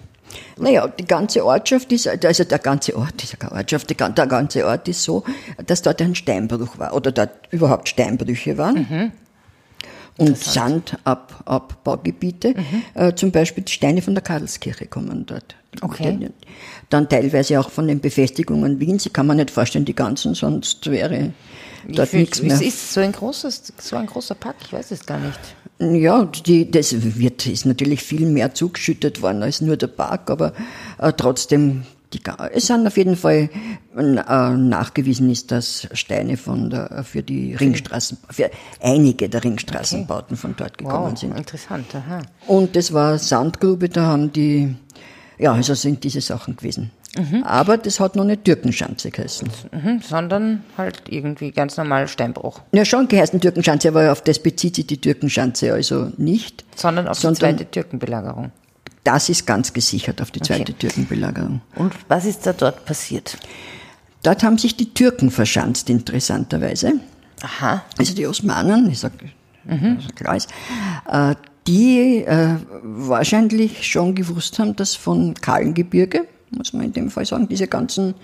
Naja, 0.57 0.89
die 0.89 1.05
ganze 1.05 1.45
Ortschaft 1.45 1.93
ist, 1.93 2.09
also 2.09 2.45
der 2.45 2.59
ganze 2.59 2.97
Ort 2.97 3.23
ist 3.23 3.33
ja 3.33 3.39
keine 3.39 3.57
Ortschaft, 3.57 3.91
der 3.91 3.97
ganze 4.27 4.67
Ort 4.67 4.89
ist 4.89 5.03
so, 5.03 5.23
dass 5.67 5.83
dort 5.83 6.01
ein 6.01 6.15
Steinbruch 6.15 6.79
war 6.79 6.95
oder 6.95 7.13
dort 7.13 7.31
überhaupt 7.51 7.89
Steinbrüche 7.89 8.57
waren. 8.59 8.87
Mhm. 8.89 9.13
Und 10.17 10.39
Sandabbaugebiete, 10.39 12.51
Mhm. 12.51 12.83
äh, 12.95 13.15
zum 13.15 13.33
Beispiel 13.33 13.65
die 13.65 13.73
Steine 13.73 14.01
von 14.01 14.15
der 14.15 14.23
Karlskirche 14.23 14.87
kommen 14.87 15.27
dort. 15.27 15.57
Okay. 15.81 16.31
Dann 16.91 17.09
teilweise 17.09 17.59
auch 17.61 17.71
von 17.71 17.87
den 17.89 18.01
Befestigungen 18.01 18.79
Wiens. 18.81 19.07
Ich 19.07 19.13
kann 19.13 19.27
mir 19.27 19.35
nicht 19.35 19.51
vorstellen, 19.51 19.85
die 19.85 19.95
ganzen, 19.95 20.35
sonst 20.35 20.89
wäre 20.91 21.33
dort 21.89 22.09
viel- 22.09 22.21
nichts 22.21 22.43
mehr. 22.43 22.55
Es 22.55 22.61
ist 22.61 22.93
so 22.93 23.01
ein 23.01 23.13
großes, 23.13 23.73
so 23.81 23.97
ein 23.97 24.07
großer 24.07 24.35
Park, 24.35 24.57
ich 24.65 24.73
weiß 24.73 24.91
es 24.91 25.05
gar 25.07 25.19
nicht. 25.19 25.39
Ja, 25.81 26.25
die, 26.25 26.71
das 26.71 26.95
wird, 27.19 27.47
ist 27.47 27.67
natürlich 27.67 28.03
viel 28.03 28.27
mehr 28.27 28.55
zugeschüttet 28.55 29.23
worden 29.23 29.43
als 29.43 29.61
nur 29.61 29.77
der 29.77 29.89
Park, 29.89 30.31
aber 30.31 30.53
äh, 30.99 31.13
trotzdem, 31.13 31.83
die, 32.13 32.21
es 32.53 32.69
sind 32.69 32.87
auf 32.87 32.97
jeden 32.97 33.17
Fall 33.17 33.51
äh, 33.97 34.03
nachgewiesen 34.03 35.29
ist, 35.31 35.51
dass 35.51 35.89
Steine 35.93 36.37
von 36.37 36.71
der, 36.71 37.03
für 37.03 37.25
die 37.25 37.55
Ringstraßen, 37.57 38.19
für 38.31 38.51
einige 38.81 39.29
der 39.29 39.43
Ringstraßenbauten 39.43 40.37
von 40.37 40.55
dort 40.57 40.79
gekommen 40.79 41.11
Wow, 41.13 41.19
sind. 41.19 41.37
interessant, 41.37 41.87
aha. 41.93 42.21
Und 42.47 42.77
das 42.77 42.93
war 42.93 43.19
Sandgrube, 43.19 43.89
da 43.89 44.03
haben 44.07 44.33
die, 44.33 44.77
ja, 45.39 45.53
also 45.53 45.75
sind 45.75 46.05
diese 46.05 46.21
Sachen 46.21 46.57
gewesen. 46.57 46.91
Aber 47.45 47.77
das 47.79 48.01
hat 48.01 48.17
noch 48.17 48.25
nicht 48.25 48.45
Türkenschanze 48.45 49.13
geheißen. 49.13 49.49
Mhm, 49.71 50.01
sondern 50.01 50.65
halt 50.77 51.03
irgendwie 51.09 51.53
ganz 51.53 51.77
normal 51.77 52.09
Steinbruch. 52.09 52.61
Ja, 52.73 52.85
schon 52.85 53.07
geheißen 53.07 53.41
Türkenschanze, 53.41 53.89
aber 53.89 54.11
auf 54.11 54.23
das 54.23 54.41
bezieht 54.41 54.75
sich 54.75 54.87
die 54.89 55.01
Türkenschanze 55.01 55.73
also 55.73 56.11
nicht. 56.17 56.65
Sondern 56.75 57.07
auf 57.07 57.19
Sondern- 57.19 57.35
die 57.57 57.59
zweite 57.59 57.71
Türkenbelagerung. 57.71 58.51
Das 59.05 59.29
ist 59.29 59.47
ganz 59.47 59.73
gesichert 59.73 60.21
auf 60.23 60.31
die 60.33 60.41
zweite 60.41 60.73
Okay. 60.73 60.75
Türkenbelagerung. 60.79 61.61
Und 61.77 61.93
was 62.09 62.25
ist 62.25 62.47
da 62.47 62.53
dort 62.53 62.85
passiert? 62.85 63.37
Dort 64.25 64.43
haben 64.43 64.57
sich 64.59 64.77
die 64.77 64.93
Türken 64.95 65.31
verschanzt, 65.31 65.91
interessanterweise. 65.91 66.95
Aha. 67.43 67.85
Also 67.99 68.15
die 68.15 68.27
Osmanen, 68.27 68.91
ich 68.91 68.99
sage, 69.01 69.15
klar 70.17 70.37
ist, 70.37 70.51
äh, 71.09 71.35
die 71.67 72.25
äh, 72.25 72.57
wahrscheinlich 72.83 73.87
schon 73.87 74.15
gewusst 74.15 74.59
haben, 74.59 74.77
dass 74.77 74.95
von 74.95 75.35
Kahlengebirge, 75.35 76.27
muss 76.51 76.73
man 76.73 76.87
in 76.87 76.93
dem 76.93 77.11
Fall 77.11 77.25
sagen, 77.25 77.49
diese 77.49 77.67
ganzen 77.67 78.15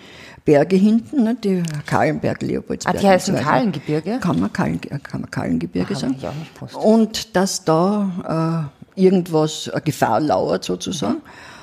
Berge 0.44 0.76
hinten, 0.76 1.24
ne, 1.24 1.36
die 1.42 1.62
Kahlenberg, 1.86 2.42
Leopoldsberg. 2.42 2.96
Ah, 2.96 2.98
die 2.98 3.06
heißen 3.06 3.36
so. 3.36 3.42
Kahlengebirge? 3.42 4.18
Kann 4.20 4.40
man, 4.40 4.52
Kahlen, 4.52 4.80
kann 4.80 5.20
man 5.22 5.30
Kahlengebirge 5.30 5.94
Hab 5.94 6.00
sagen. 6.00 6.16
ich 6.18 6.26
auch 6.26 6.34
nicht 6.34 6.54
gewusst. 6.54 6.76
Und 6.76 7.36
dass 7.36 7.64
da 7.64 8.70
äh, 8.96 9.00
irgendwas, 9.00 9.68
eine 9.68 9.82
Gefahr 9.82 10.20
lauert 10.20 10.64
sozusagen. 10.64 11.14
Mhm. 11.14 11.20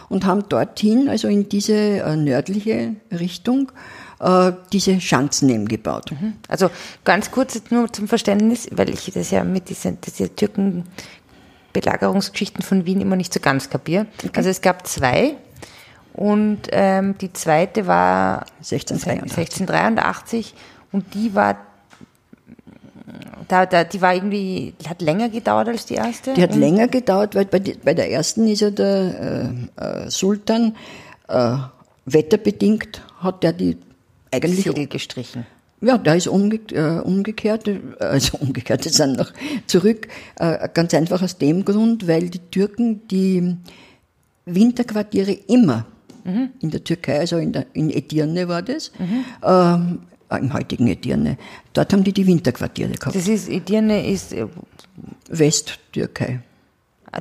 Und 0.10 0.26
haben 0.26 0.48
dorthin, 0.48 1.10
also 1.10 1.28
in 1.28 1.50
diese 1.50 1.74
äh, 1.74 2.16
nördliche 2.16 2.96
Richtung, 3.12 3.74
äh, 4.22 4.54
diese 4.72 5.02
Schanzen 5.02 5.50
eben 5.50 5.68
gebaut. 5.68 6.14
Also 6.48 6.70
ganz 7.04 7.30
kurz 7.30 7.62
nur 7.72 7.92
zum 7.92 8.08
Verständnis, 8.08 8.70
weil 8.72 8.90
ich 8.90 9.12
das 9.14 9.32
ja 9.32 9.44
mit 9.44 9.68
diesen 9.68 10.00
diese 10.00 10.34
Türkenbelagerungsgeschichten 11.82 12.64
von 12.64 12.86
Wien 12.86 13.02
immer 13.02 13.16
nicht 13.16 13.34
so 13.34 13.40
ganz 13.40 13.70
kapiere. 13.70 14.08
Also 14.36 14.50
es 14.50 14.62
gab 14.62 14.88
zwei 14.88 15.36
und 16.14 16.62
ähm, 16.72 17.18
die 17.20 17.32
zweite 17.34 17.88
war 17.88 18.46
1683. 18.58 19.38
1683 19.38 20.54
und 20.92 21.14
die 21.14 21.36
war 21.36 21.58
da, 23.48 23.66
da, 23.66 23.86
die 23.86 24.02
war 24.02 24.14
irgendwie, 24.14 24.74
die 24.82 24.90
hat 24.90 25.02
länger 25.02 25.30
gedauert 25.30 25.70
als 25.70 25.86
die 25.86 25.94
erste. 25.94 26.34
Die 26.34 26.44
hat 26.44 26.52
und 26.52 26.60
länger 26.60 26.90
gedauert, 26.90 27.34
weil 27.34 27.46
bei, 27.46 27.60
die, 27.60 27.76
bei 27.76 27.94
der 27.94 28.12
ersten 28.12 28.46
ist 28.48 28.60
ja 28.60 28.72
der 28.72 29.48
äh, 29.78 30.06
äh, 30.06 30.10
Sultan 30.10 30.76
äh, 31.30 31.56
wetterbedingt, 32.06 33.02
hat 33.20 33.44
der 33.44 33.54
die 33.54 33.78
eigentlich 34.32 34.66
Segel 34.66 34.88
gestrichen. 34.88 35.46
Ja, 35.80 35.98
da 35.98 36.16
ist 36.16 36.28
umge 36.28 36.60
äh, 36.72 37.00
umgekehrt, 37.00 37.68
äh, 37.68 37.80
also 38.00 38.38
umgekehrt, 38.42 38.86
die 38.86 38.90
sind 38.90 39.18
noch 39.18 39.32
zurück, 39.68 40.08
äh, 40.38 40.68
ganz 40.74 40.94
einfach 40.94 41.22
aus 41.22 41.38
dem 41.38 41.66
Grund, 41.66 42.08
weil 42.08 42.30
die 42.30 42.40
Türken 42.40 43.08
die 43.08 43.56
Winterquartiere 44.46 45.34
immer 45.48 45.86
in 46.60 46.72
der 46.72 46.84
Türkei, 46.84 47.20
also 47.20 47.38
in, 47.38 47.54
der, 47.54 47.68
in 47.72 47.90
Edirne 47.90 48.50
war 48.50 48.62
das, 48.62 48.92
ähm, 49.00 50.00
äh, 50.30 50.38
im 50.40 50.54
heutigen 50.54 50.88
Edirne, 50.88 51.38
dort 51.72 51.94
haben 51.94 52.04
die 52.04 52.12
die 52.12 52.28
Winterquartiere 52.28 52.92
gehabt. 52.92 53.16
Das 53.16 53.30
ist, 53.30 53.48
Edirne 53.48 54.06
ist, 54.06 54.34
äh, 54.34 54.46
Westtürkei. 55.30 56.42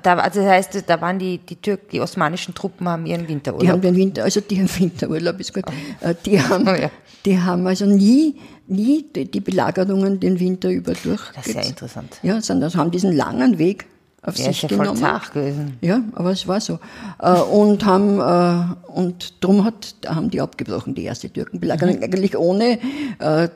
Da, 0.03 0.15
also 0.19 0.41
das 0.41 0.49
heißt, 0.49 0.85
da 0.87 1.01
waren 1.01 1.19
die, 1.19 1.39
die 1.39 1.57
Türk, 1.57 1.91
die 1.91 2.01
osmanischen 2.01 2.55
Truppen 2.55 2.89
haben 2.89 3.07
ihren 3.07 3.27
Winterurlaub. 3.29 3.63
Die 3.63 3.71
haben 3.71 3.81
den 3.83 3.97
Winter, 3.97 4.25
also 4.25 4.41
die 4.41 4.59
haben 4.59 4.69
Winterurlaub 4.79 5.39
ist 5.41 5.55
gut. 5.55 5.65
Äh, 6.01 6.15
Die 6.25 6.41
haben, 6.41 6.67
Oh 6.69 6.75
ja. 6.75 6.91
die 7.25 7.41
haben 7.41 7.67
also 7.67 7.87
nie, 7.87 8.37
nie 8.67 9.05
die, 9.15 9.31
die 9.31 9.41
Belagerungen 9.41 10.19
den 10.21 10.39
Winter 10.41 10.71
über 10.71 10.93
durch. 10.95 11.23
Das 11.35 11.47
ist 11.47 11.55
ja 11.55 11.63
interessant. 11.63 12.19
Ja, 12.23 12.41
sondern 12.41 12.73
haben 12.75 12.91
diesen 12.91 13.13
langen 13.13 13.59
Weg 13.59 13.87
auf 14.23 14.37
Ja, 14.39 14.47
sich 14.47 14.65
ist 14.65 14.71
ja 14.71 14.77
voll 14.77 14.87
genommen. 14.87 14.99
zart 15.01 15.33
gewesen. 15.33 15.79
Ja, 15.83 16.03
aber 16.15 16.33
es 16.33 16.49
war 16.49 16.61
so. 16.61 16.81
Äh, 17.21 17.31
und 17.41 17.85
haben, 17.87 18.19
äh, 18.19 18.91
und 18.91 19.35
drum 19.45 19.65
hat, 19.65 19.95
haben 20.07 20.31
die 20.31 20.41
abgebrochen, 20.41 20.95
die 20.97 21.05
erste 21.05 21.31
Türkenbelagerung, 21.31 21.97
Mhm. 21.99 22.03
eigentlich 22.03 22.37
ohne, 22.37 22.79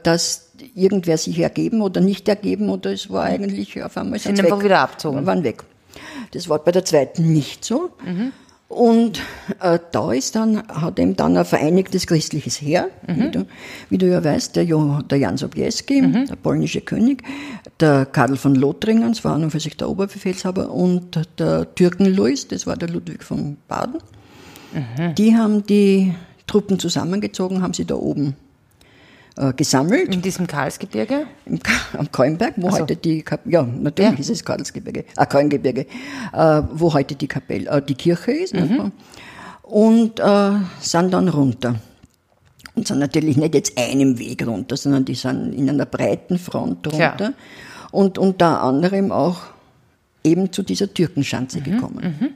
dass 0.05 0.51
irgendwer 0.75 1.17
sich 1.19 1.39
ergeben 1.41 1.81
oder 1.83 2.01
nicht 2.01 2.29
ergeben 2.29 2.69
oder 2.69 2.93
es 2.93 3.09
war 3.11 3.25
eigentlich 3.25 3.83
auf 3.83 3.97
einmal 3.97 4.19
Sind 4.19 4.37
sind's 4.37 4.53
einfach 4.53 4.63
wieder 4.65 4.81
abgezogen. 4.81 5.25
Waren 5.27 5.43
weg. 5.43 5.65
Das 6.33 6.49
war 6.49 6.59
bei 6.61 6.73
der 6.73 6.85
zweiten 6.85 7.33
nicht 7.33 7.65
so. 7.65 7.91
Mhm. 8.05 8.33
Und 8.69 9.21
äh, 9.61 9.81
da 9.91 10.13
ist 10.13 10.37
dann, 10.37 10.63
hat 10.69 11.01
eben 11.01 11.17
dann 11.17 11.37
ein 11.37 11.45
vereinigtes 11.45 12.07
christliches 12.07 12.61
Heer, 12.63 12.89
Mhm. 13.09 13.17
wie, 13.23 13.31
du, 13.31 13.47
wie 13.89 13.99
du 13.99 14.09
ja 14.09 14.23
weißt, 14.23 14.55
der, 14.55 14.65
jo, 14.65 15.01
der 15.03 15.19
Jan 15.19 15.37
Sobieski, 15.37 16.01
Mhm. 16.03 16.27
der 16.29 16.37
polnische 16.37 16.81
König, 16.81 17.25
der 17.81 18.07
Karl 18.07 18.37
von 18.37 18.55
Lothringen, 18.55 19.09
das 19.09 19.25
war 19.25 19.35
an 19.35 19.43
und 19.43 19.51
für 19.51 19.59
sich 19.59 19.77
der 19.77 19.89
Oberbefehlshaber, 19.91 20.71
und 20.71 21.19
der 21.41 21.75
Türken-Louis, 21.75 22.47
das 22.47 22.65
war 22.69 22.77
der 22.77 22.91
Ludwig 22.91 23.25
von 23.25 23.57
Baden. 23.67 23.99
Mhm. 24.73 25.17
Die 25.17 25.35
haben 25.37 25.67
die 25.67 26.15
Truppen 26.47 26.79
zusammengezogen, 26.79 27.63
haben 27.63 27.75
sie 27.75 27.85
da 27.87 27.97
oben 27.97 28.37
äh, 29.37 29.53
gesammelt 29.53 30.15
In 30.15 30.23
diesem 30.23 30.47
Karlsgebirge? 30.47 31.27
im 31.47 31.59
am 31.99 32.11
Kalmberg, 32.13 32.55
wo 32.57 32.71
so. 32.71 32.79
heute 32.81 32.97
die 32.97 33.23
Kap 33.23 33.41
ja 33.47 33.63
natürlich 33.63 34.13
Ja. 34.13 34.19
ist 34.19 34.31
es 34.31 34.45
Karlsgebirge, 34.45 35.05
äh, 35.17 35.27
Kalmgebirge, 35.27 35.87
äh, 36.33 36.63
wo 36.73 36.93
heute 36.93 37.15
die 37.15 37.29
Kapelle, 37.29 37.69
äh, 37.71 37.83
die 37.83 37.95
Kirche 37.95 38.33
ist, 38.33 38.55
Mhm. 38.55 38.93
und 39.63 40.21
äh, 40.21 40.53
sind 40.81 41.13
dann 41.13 41.29
runter. 41.29 41.77
Und 42.75 42.87
sind 42.87 42.99
natürlich 43.01 43.37
nicht 43.37 43.55
jetzt 43.55 43.77
einem 43.79 44.19
Weg 44.19 44.47
runter, 44.47 44.77
sondern 44.77 45.05
die 45.05 45.15
sind 45.15 45.53
in 45.55 45.69
einer 45.69 45.87
breiten 45.87 46.39
Front 46.39 46.85
Klar. 46.85 47.11
runter 47.13 47.33
und 47.91 48.17
unter 48.19 48.63
anderem 48.63 49.11
auch 49.13 49.39
eben 50.23 50.53
zu 50.53 50.63
dieser 50.63 50.93
Türkenschanze 50.93 51.59
Mhm, 51.59 51.65
gekommen. 51.65 52.35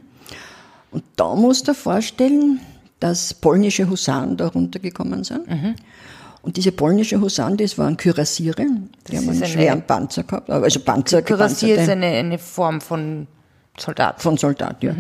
Und 0.91 1.05
da 1.17 1.35
musst 1.35 1.67
du 1.69 1.73
dir 1.73 1.77
vorstellen, 1.79 2.61
dass 3.01 3.35
polnische 3.35 3.89
Husaren 3.89 4.37
da 4.37 4.49
runtergekommen 4.49 5.23
sind. 5.25 5.49
Mhm. 5.49 5.75
Und 6.45 6.59
diese 6.59 6.73
polnische 6.73 7.19
Husaren, 7.21 7.57
das 7.57 7.79
waren 7.79 7.97
Kürassiere, 7.97 8.67
die 9.09 9.17
haben 9.17 9.29
einen 9.31 9.43
eine- 9.43 9.47
schweren 9.47 9.83
Panzer 9.87 10.25
gehabt, 10.25 10.51
also 10.51 10.79
Panzer, 10.81 11.23
Kürassier 11.23 11.77
ist 11.77 11.89
eine, 11.89 12.07
eine 12.07 12.39
Form 12.39 12.83
von 12.83 13.27
Soldat. 13.79 14.21
von 14.21 14.37
Soldat, 14.37 14.83
ja. 14.83 14.95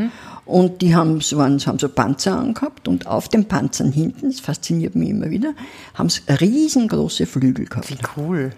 Und 0.46 0.80
die 0.80 0.94
haben 0.96 1.20
so, 1.20 1.36
waren, 1.36 1.60
haben 1.66 1.78
so 1.78 1.88
Panzer 1.90 2.38
angehabt 2.38 2.88
und 2.88 3.06
auf 3.06 3.28
den 3.28 3.44
Panzern 3.44 3.92
hinten, 3.92 4.30
das 4.30 4.40
fasziniert 4.40 4.94
mich 4.94 5.10
immer 5.10 5.28
wieder, 5.28 5.52
haben 5.92 6.08
sie 6.08 6.22
riesengroße 6.28 7.26
Flügel 7.26 7.66
gehabt. 7.66 7.90
Wie 7.90 7.98
cool. 8.16 8.50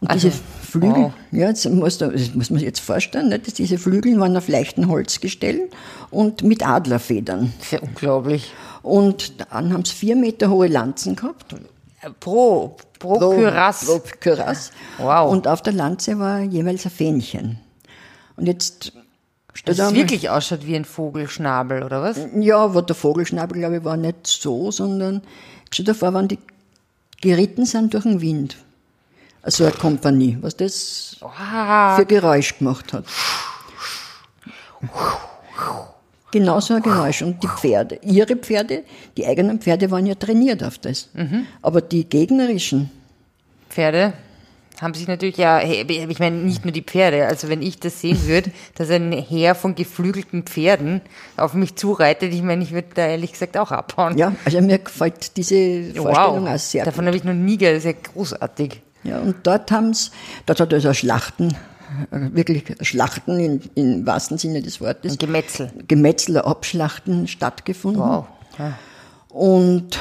Und 0.00 0.10
Also, 0.10 0.28
diese 0.28 0.40
Flügel, 0.62 0.90
wow. 1.04 1.12
ja, 1.32 1.48
jetzt 1.48 1.68
muss, 1.70 1.98
da, 1.98 2.08
das 2.08 2.34
muss 2.34 2.50
man 2.50 2.58
sich 2.58 2.66
jetzt 2.66 2.80
vorstellen, 2.80 3.28
ne, 3.28 3.38
dass 3.38 3.54
diese 3.54 3.78
Flügel 3.78 4.18
waren 4.18 4.36
auf 4.36 4.48
leichten 4.48 4.88
Holzgestellen 4.88 5.68
und 6.10 6.42
mit 6.42 6.66
Adlerfedern. 6.66 7.52
Das 7.58 7.66
ist 7.66 7.72
ja 7.72 7.80
unglaublich. 7.80 8.52
Und 8.88 9.40
dann 9.52 9.72
haben 9.72 9.84
sie 9.84 9.94
vier 9.94 10.16
Meter 10.16 10.48
hohe 10.50 10.66
Lanzen 10.68 11.14
gehabt. 11.16 11.54
Pro, 12.20 12.76
pro, 12.98 13.18
Kürass. 13.18 13.84
Pro 13.86 14.00
Kürass. 14.20 14.70
Wow. 14.98 15.30
Und 15.30 15.46
auf 15.48 15.62
der 15.62 15.72
Lanze 15.72 16.18
war 16.18 16.40
jeweils 16.40 16.84
ein 16.86 16.90
Fähnchen. 16.92 17.58
Und 18.36 18.46
jetzt 18.46 18.92
Das 19.64 19.80
einmal- 19.80 19.94
wirklich 19.96 20.30
ausschaut 20.30 20.64
wie 20.64 20.76
ein 20.76 20.84
Vogelschnabel, 20.84 21.82
oder 21.82 22.02
was? 22.02 22.18
Ja, 22.36 22.58
aber 22.58 22.82
der 22.82 22.94
Vogelschnabel, 22.94 23.58
glaube 23.58 23.78
ich, 23.78 23.84
war 23.84 23.96
nicht 23.96 24.26
so, 24.28 24.70
sondern 24.70 25.22
stell 25.72 25.84
dir 25.86 25.94
vor, 25.94 26.14
wenn 26.14 26.28
die 26.28 26.38
geritten 27.20 27.66
sind 27.66 27.94
durch 27.94 28.04
den 28.04 28.20
Wind. 28.20 28.56
Also 29.42 29.64
eine 29.64 29.72
Kompanie, 29.72 30.38
was 30.40 30.56
das 30.56 31.16
Wow. 31.20 31.96
für 31.96 32.06
Geräusch 32.06 32.58
gemacht 32.58 32.92
hat. 32.92 33.04
Genau 36.30 36.60
so 36.60 36.74
ein 36.74 36.82
Geräusch. 36.82 37.22
Und 37.22 37.42
die 37.42 37.48
Pferde, 37.48 37.98
ihre 38.02 38.36
Pferde, 38.36 38.84
die 39.16 39.26
eigenen 39.26 39.60
Pferde 39.60 39.90
waren 39.90 40.06
ja 40.06 40.14
trainiert 40.14 40.62
auf 40.62 40.78
das. 40.78 41.08
Aber 41.62 41.80
die 41.80 42.08
gegnerischen, 42.08 42.90
Pferde 43.68 44.12
haben 44.80 44.94
sich 44.94 45.08
natürlich 45.08 45.36
ja, 45.36 45.60
ich 45.60 46.18
meine, 46.18 46.36
nicht 46.36 46.64
nur 46.64 46.72
die 46.72 46.82
Pferde, 46.82 47.26
also 47.26 47.48
wenn 47.48 47.62
ich 47.62 47.80
das 47.80 48.00
sehen 48.00 48.26
würde, 48.26 48.50
dass 48.76 48.90
ein 48.90 49.12
Heer 49.12 49.54
von 49.54 49.74
geflügelten 49.74 50.44
Pferden 50.44 51.00
auf 51.36 51.54
mich 51.54 51.74
zureitet, 51.76 52.32
ich 52.32 52.42
meine, 52.42 52.62
ich 52.62 52.72
würde 52.72 52.88
da 52.94 53.06
ehrlich 53.06 53.32
gesagt 53.32 53.56
auch 53.56 53.72
abhauen. 53.72 54.16
Ja, 54.16 54.32
also 54.44 54.60
mir 54.60 54.78
gefällt 54.78 55.36
diese 55.36 55.94
Vorstellung 55.94 56.44
wow, 56.44 56.54
auch 56.54 56.58
sehr 56.58 56.84
Davon 56.84 57.06
habe 57.06 57.16
ich 57.16 57.24
noch 57.24 57.34
nie 57.34 57.58
gehört, 57.58 57.76
das 57.76 57.84
ist 57.84 57.90
ja 57.90 58.12
großartig. 58.12 58.82
Ja, 59.04 59.18
und 59.20 59.36
dort 59.44 59.70
haben's, 59.70 60.10
dort 60.46 60.60
hat 60.60 60.72
also 60.72 60.92
Schlachten, 60.92 61.56
wirklich 62.10 62.64
Schlachten 62.82 63.38
in, 63.40 63.60
im 63.74 64.06
wahrsten 64.06 64.38
Sinne 64.38 64.62
des 64.62 64.80
Wortes. 64.80 65.12
Ein 65.12 65.18
Gemetzel. 65.18 65.70
Gemetzel, 65.86 66.38
Abschlachten 66.38 67.26
stattgefunden. 67.28 68.02
Wow. 68.02 68.26
Ja. 68.58 68.78
Und 69.30 69.98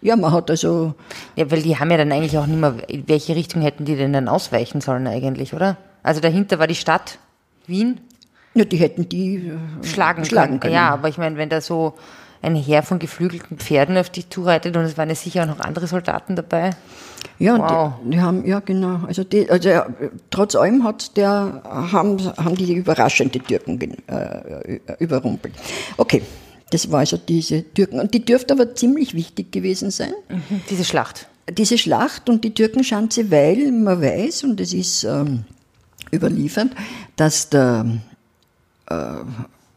ja, 0.00 0.16
man 0.16 0.32
hat 0.32 0.50
also, 0.50 0.94
Ja, 1.34 1.50
weil 1.50 1.62
die 1.62 1.78
haben 1.78 1.90
ja 1.90 1.96
dann 1.96 2.12
eigentlich 2.12 2.38
auch 2.38 2.46
nicht 2.46 2.60
mehr, 2.60 2.76
welche 3.06 3.34
Richtung 3.34 3.62
hätten 3.62 3.84
die 3.84 3.96
denn 3.96 4.12
dann 4.12 4.28
ausweichen 4.28 4.80
sollen 4.80 5.06
eigentlich, 5.06 5.54
oder? 5.54 5.76
Also 6.02 6.20
dahinter 6.20 6.58
war 6.58 6.66
die 6.66 6.74
Stadt 6.74 7.18
Wien, 7.66 8.00
ja, 8.54 8.64
die 8.64 8.76
hätten 8.76 9.08
die 9.08 9.48
äh, 9.48 9.84
schlagen, 9.84 10.24
schlagen 10.24 10.48
können. 10.48 10.60
können. 10.60 10.74
Ja, 10.74 10.90
aber 10.90 11.08
ich 11.08 11.18
meine, 11.18 11.36
wenn 11.36 11.48
da 11.48 11.60
so 11.60 11.94
ein 12.42 12.54
Heer 12.54 12.82
von 12.82 12.98
geflügelten 12.98 13.58
Pferden 13.58 13.96
auf 13.96 14.10
dich 14.10 14.30
zureitet 14.30 14.76
und 14.76 14.84
es 14.84 14.96
waren 14.96 15.08
ja 15.08 15.14
sicher 15.14 15.42
auch 15.42 15.46
noch 15.46 15.60
andere 15.60 15.86
Soldaten 15.86 16.36
dabei. 16.36 16.70
Ja, 17.38 17.58
Wow. 17.58 17.92
die, 18.04 18.10
die 18.10 18.20
haben, 18.20 18.46
ja 18.46 18.60
genau, 18.60 19.00
also, 19.06 19.24
die, 19.24 19.50
also 19.50 19.68
ja, 19.68 19.86
trotz 20.30 20.54
allem 20.54 20.84
hat 20.84 21.16
der, 21.16 21.62
haben, 21.64 22.18
haben 22.36 22.54
die 22.54 22.72
überraschend 22.74 23.34
die 23.34 23.40
Türken 23.40 23.78
äh, 24.06 24.78
überrumpelt. 24.98 25.54
Okay, 25.96 26.22
das 26.70 26.90
war 26.90 27.00
also 27.00 27.16
diese 27.16 27.62
Türken. 27.74 28.00
Und 28.00 28.14
die 28.14 28.24
dürfte 28.24 28.54
aber 28.54 28.74
ziemlich 28.74 29.14
wichtig 29.14 29.52
gewesen 29.52 29.90
sein. 29.90 30.12
Diese 30.70 30.84
Schlacht. 30.84 31.28
Diese 31.50 31.78
Schlacht 31.78 32.28
und 32.28 32.42
die 32.42 32.54
Türkenschanze, 32.54 33.30
weil 33.30 33.70
man 33.70 34.00
weiß, 34.02 34.44
und 34.44 34.60
es 34.60 34.72
ist 34.72 35.04
ähm, 35.04 35.44
überliefert, 36.12 36.70
dass 37.14 37.50
der 37.50 37.86
äh, 38.88 38.94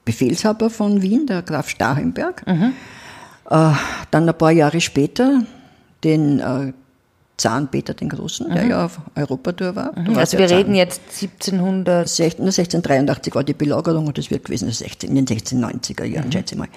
Befehlshaber 0.09 0.69
von 0.69 1.01
Wien, 1.03 1.25
der 1.27 1.41
Graf 1.43 1.69
Starhemberg, 1.69 2.45
Mhm. 2.47 2.73
äh, 3.49 3.71
dann 4.11 4.27
ein 4.27 4.37
paar 4.37 4.51
Jahre 4.51 4.81
später 4.81 5.43
den 6.03 6.39
äh, 6.39 6.73
Zahn 7.37 7.69
Peter 7.69 7.93
den 7.93 8.09
Großen, 8.09 8.49
der 8.53 8.65
ja 8.65 8.85
auf 8.85 8.99
Europatour 9.15 9.73
war. 9.75 9.95
War 9.95 10.17
Also 10.17 10.37
wir 10.37 10.47
Zahn. 10.47 10.57
reden 10.57 10.75
jetzt 10.75 10.99
1700. 11.21 12.07
16, 12.09 12.43
1683 12.45 13.33
war 13.35 13.43
die 13.45 13.53
Belagerung 13.53 14.07
und 14.07 14.17
das 14.17 14.29
wird 14.29 14.43
gewesen 14.45 14.69
16, 14.71 15.09
in 15.09 15.15
den 15.15 15.25
1690er 15.27 16.03
Jahren, 16.05 16.27
Mhm. 16.27 16.31
schätze 16.33 16.55
ich 16.55 16.59
mal. 16.59 16.67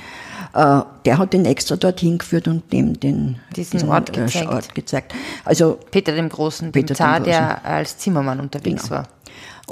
Äh, 0.55 0.81
der 1.05 1.19
hat 1.19 1.33
den 1.33 1.45
extra 1.47 1.77
dorthin 1.77 2.19
geführt 2.19 2.47
und 2.49 2.71
dem 2.73 2.99
den, 3.01 3.41
Diesen 3.57 3.89
Ort 3.89 4.13
gezeigt. 4.13 4.49
Ort 4.49 4.75
gezeigt. 4.75 5.15
Also 5.45 5.79
Peter 5.91 6.13
dem 6.13 6.29
Großen, 6.29 6.73
Peter 6.73 6.89
dem 6.95 6.97
Zar, 6.97 7.17
Großen. 7.19 7.25
der 7.33 7.65
als 7.65 7.99
Zimmermann 7.99 8.39
unterwegs 8.41 8.85
Genau. 8.85 8.97
war. 8.97 9.09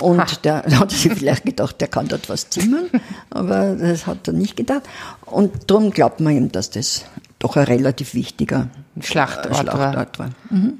Und 0.00 0.44
der 0.44 0.62
da 0.62 0.78
hat 0.80 0.90
sich 0.90 1.12
vielleicht 1.12 1.44
gedacht, 1.44 1.80
der 1.80 1.88
kann 1.88 2.08
dort 2.08 2.28
was 2.30 2.48
zimmern, 2.48 2.88
aber 3.30 3.74
das 3.76 4.06
hat 4.06 4.26
er 4.28 4.32
nicht 4.32 4.56
gedacht. 4.56 4.82
Und 5.26 5.70
darum 5.70 5.90
glaubt 5.90 6.20
man 6.20 6.34
ihm, 6.34 6.52
dass 6.52 6.70
das 6.70 7.04
doch 7.38 7.56
ein 7.56 7.64
relativ 7.64 8.14
wichtiger 8.14 8.68
Schlachtort, 9.00 9.50
äh, 9.50 9.54
Schlachtort 9.54 10.18
war. 10.18 10.30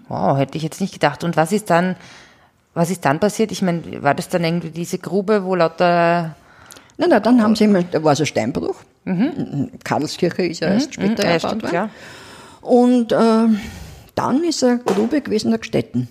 Wow, 0.08 0.38
hätte 0.38 0.56
ich 0.56 0.62
jetzt 0.62 0.80
nicht 0.80 0.92
gedacht. 0.94 1.24
Und 1.24 1.36
was 1.36 1.52
ist 1.52 1.68
dann, 1.70 1.96
was 2.74 2.90
ist 2.90 3.04
dann 3.04 3.18
passiert? 3.18 3.52
Ich 3.52 3.60
meine, 3.62 4.02
war 4.02 4.14
das 4.14 4.28
dann 4.28 4.44
irgendwie 4.44 4.70
diese 4.70 4.98
Grube, 4.98 5.44
wo 5.44 5.54
lauter 5.54 6.34
Na, 6.96 7.06
na, 7.08 7.20
dann 7.20 7.42
haben 7.42 7.56
sie 7.56 7.64
immer, 7.64 7.82
da 7.82 8.02
war 8.04 8.14
so 8.16 8.24
Steinbruch. 8.24 8.76
Karlskirche 9.84 10.42
ist 10.46 10.60
ja 10.60 10.68
erst 10.68 10.94
später 10.94 11.24
Mhm. 11.24 11.30
erbaut 11.30 11.62
worden. 11.62 11.74
ja. 11.74 11.90
Und 12.60 13.12
äh, 13.12 13.46
dann 14.14 14.44
ist 14.44 14.62
eine 14.62 14.78
Grube 14.80 15.20
gewesen, 15.20 15.50
der 15.50 15.58
Gstetten. 15.60 16.08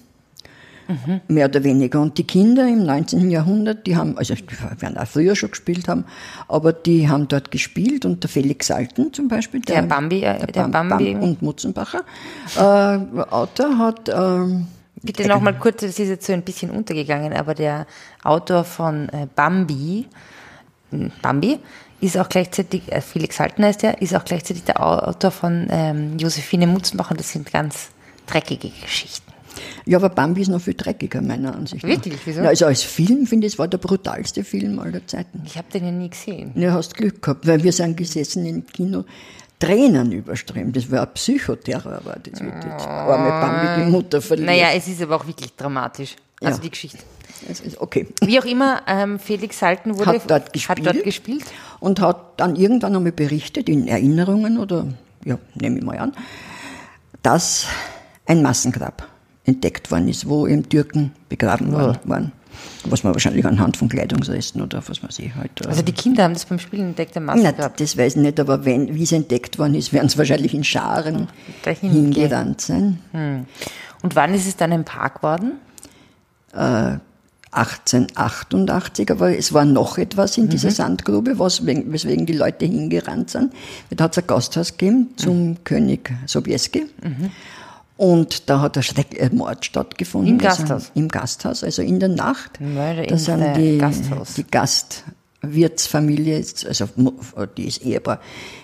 Mhm. 0.88 1.22
Mehr 1.28 1.46
oder 1.46 1.64
weniger. 1.64 2.02
Und 2.02 2.18
die 2.18 2.24
Kinder 2.26 2.68
im 2.68 2.84
19. 2.84 3.30
Jahrhundert, 3.30 3.86
die 3.86 3.96
haben, 3.96 4.18
also 4.18 4.34
die 4.34 4.82
werden 4.82 4.98
auch 4.98 5.06
früher 5.06 5.36
schon 5.36 5.52
gespielt 5.52 5.88
haben, 5.88 6.04
aber 6.48 6.74
die 6.74 7.08
haben 7.08 7.28
dort 7.28 7.52
gespielt 7.52 8.06
und 8.06 8.24
der 8.24 8.30
Felix 8.32 8.66
Salten 8.68 9.14
zum 9.14 9.28
Beispiel, 9.28 9.62
Der 9.62 9.84
Bambi, 9.84 10.24
äh, 10.24 10.48
der 10.48 10.64
Bam- 10.68 10.90
Bambi. 10.90 11.14
Bam 11.14 11.22
und 11.24 11.42
Mutzenbacher, 11.44 12.02
äh, 12.58 12.60
Autor 12.62 13.78
hat, 13.78 14.10
ähm, 14.12 14.66
Bitte 15.02 15.28
nochmal 15.30 15.58
kurz, 15.60 15.80
das 15.82 15.92
ist 15.92 16.10
jetzt 16.10 16.26
so 16.26 16.34
ein 16.34 16.42
bisschen 16.42 16.72
untergegangen, 16.72 17.32
aber 17.34 17.54
der 17.54 17.86
Autor 18.24 18.64
von 18.66 19.08
äh, 19.10 19.28
Bambi, 19.34 20.08
Bambi, 21.22 21.60
ist 22.02 22.18
auch 22.18 22.30
gleichzeitig, 22.30 22.84
äh, 22.92 23.02
Felix 23.02 23.40
Halten 23.40 23.64
heißt 23.64 23.84
er, 23.84 24.02
ist 24.02 24.16
auch 24.16 24.24
gleichzeitig 24.26 24.64
der 24.64 24.82
Autor 24.82 25.32
von 25.32 25.68
ähm, 25.70 26.18
Josephine 26.18 26.68
Mutzenbacher. 26.68 27.16
Das 27.16 27.32
sind 27.32 27.52
ganz 27.52 27.90
dreckige 28.28 28.70
Geschichten. 28.82 29.32
ja, 29.86 29.98
aber 29.98 30.10
Bambi 30.10 30.42
ist 30.42 30.48
noch 30.50 30.62
viel 30.62 30.76
dreckiger, 30.76 31.22
meiner 31.22 31.56
Ansicht 31.56 31.84
nach. 31.84 31.90
Wirklich? 31.90 32.20
Wieso? 32.26 32.42
Na, 32.42 32.50
also 32.50 32.66
als 32.68 32.84
Film, 32.84 33.26
finde 33.26 33.48
ich, 33.48 33.54
es 33.54 33.60
war 33.60 33.68
der 33.68 33.80
brutalste 33.80 34.44
Film 34.44 34.80
aller 34.80 35.06
Zeiten. 35.08 35.42
Ich 35.46 35.58
habe 35.58 35.68
den 35.74 35.86
ja 35.86 35.92
nie 35.92 36.10
gesehen. 36.10 36.52
Ja, 36.56 36.74
hast 36.74 36.96
Glück 36.96 37.22
gehabt, 37.22 37.46
weil 37.48 37.62
wir 37.64 37.74
sind 37.74 37.98
gesessen 37.98 38.46
im 38.46 38.66
Kino, 38.68 39.04
Tränen 39.60 40.12
überströmt. 40.14 40.76
Das 40.78 40.90
war 40.90 41.02
ein 41.02 41.14
Psychoterror, 41.14 42.00
war 42.06 42.16
das 42.24 42.40
wirklich. 42.40 42.72
Arme 42.72 43.30
Bambi, 43.30 43.84
die 43.84 43.92
Mutter 43.92 44.22
verliert. 44.22 44.48
Naja, 44.48 44.68
es 44.74 44.88
ist 44.88 45.02
aber 45.02 45.18
auch 45.18 45.28
wirklich 45.28 45.54
dramatisch. 45.56 46.16
Also 46.42 46.58
Ja. 46.58 46.62
die 46.64 46.70
Geschichte. 46.70 47.00
Okay. 47.80 48.08
Wie 48.22 48.40
auch 48.40 48.46
immer, 48.46 48.82
ähm, 48.88 49.20
Felix 49.20 49.62
Halten 49.62 49.98
wurde, 49.98 50.08
Hat 50.08 50.30
dort 50.30 50.54
gespielt. 50.54 50.80
Hat 50.80 50.96
dort 50.96 51.04
gespielt. 51.04 51.44
Und 51.80 52.00
hat 52.00 52.40
dann 52.40 52.56
irgendwann 52.56 52.96
einmal 52.96 53.12
berichtet, 53.12 53.70
in 53.70 53.88
Erinnerungen 53.88 54.58
oder, 54.58 54.88
ja, 55.26 55.38
nehme 55.56 55.80
ich 55.80 55.84
mal 55.84 55.98
an, 55.98 56.14
dass 57.24 57.68
ein 58.26 58.42
Massengrab 58.42 59.08
entdeckt 59.46 59.92
worden 59.92 60.08
ist, 60.08 60.28
wo 60.28 60.48
eben 60.48 60.68
Türken 60.70 61.12
begraben 61.28 61.72
worden 61.72 62.00
waren. 62.04 62.32
Was 62.86 63.04
man 63.04 63.14
wahrscheinlich 63.14 63.46
anhand 63.46 63.78
von 63.78 63.88
Kleidungsresten 63.88 64.62
oder 64.62 64.84
was 64.86 65.02
man 65.02 65.12
sich 65.12 65.34
halt. 65.34 65.66
Also 65.66 65.82
die 65.82 65.94
Kinder 65.94 66.24
haben 66.24 66.34
das 66.34 66.46
beim 66.46 66.60
Spielen 66.60 66.90
entdeckt, 66.90 67.16
der 67.16 67.22
Massengrab. 67.22 67.78
das 67.78 67.98
weiß 67.98 68.16
ich 68.18 68.22
nicht, 68.22 68.40
aber 68.40 68.66
wenn, 68.66 68.94
wie 68.94 69.04
es 69.04 69.12
entdeckt 69.12 69.58
worden 69.58 69.76
ist, 69.76 69.94
werden 69.94 70.08
es 70.08 70.18
wahrscheinlich 70.18 70.54
in 70.54 70.64
Scharen 70.64 71.28
Dahin 71.64 71.92
hingerannt 71.92 72.62
sein. 72.62 73.00
Und 74.02 74.16
wann 74.16 74.34
ist 74.34 74.48
es 74.48 74.58
dann 74.58 74.74
ein 74.74 74.84
Park 74.84 75.24
worden? 75.24 75.54
1888, 77.52 79.10
aber 79.12 79.36
es 79.38 79.54
war 79.54 79.66
noch 79.66 79.98
etwas 79.98 80.38
in 80.38 80.46
Mhm. 80.46 80.50
dieser 80.50 80.72
Sandgrube, 80.72 81.40
was, 81.40 81.66
wegen- 81.66 81.92
weswegen 81.92 82.26
die 82.26 82.34
Leute 82.34 82.66
hingerannt 82.66 83.30
sind. 83.32 83.54
Da 83.90 84.04
hat 84.06 84.12
es 84.18 84.24
ein 84.24 84.28
Gasthaus 84.28 84.78
gegeben 84.78 85.10
zum 85.16 85.50
Mhm. 85.52 85.64
König 85.64 86.12
Sobieski. 86.28 86.86
Und 87.98 88.50
da 88.50 88.62
hat 88.62 88.78
ein 88.78 88.84
schrecklicher 88.84 89.34
Mord 89.34 89.66
stattgefunden. 89.66 90.36
Im 90.36 90.40
sind- 90.40 90.48
Gasthaus? 90.48 90.92
Im 90.96 91.08
Gasthaus, 91.10 91.64
also 91.64 91.82
in 91.82 92.00
der 92.00 92.10
Nacht. 92.10 92.62
Mörder 92.62 93.04
da 93.04 93.10
in 93.10 93.18
sind 93.18 93.40
der 93.40 93.54
die, 93.56 93.78
Gasthaus. 93.78 94.34
die 94.36 94.46
Gastwirtsfamilie, 95.42 96.44
also 96.68 96.88
Mu- 96.96 97.12
dieses 97.58 97.80
Ehepaar, 97.80 98.20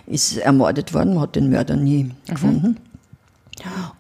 ist 0.08 0.38
ermordet 0.38 0.94
worden. 0.94 1.16
Man 1.16 1.24
hat 1.24 1.36
den 1.36 1.50
Mörder 1.50 1.76
nie 1.76 2.04
Mhm. 2.06 2.12
gefunden. 2.30 2.78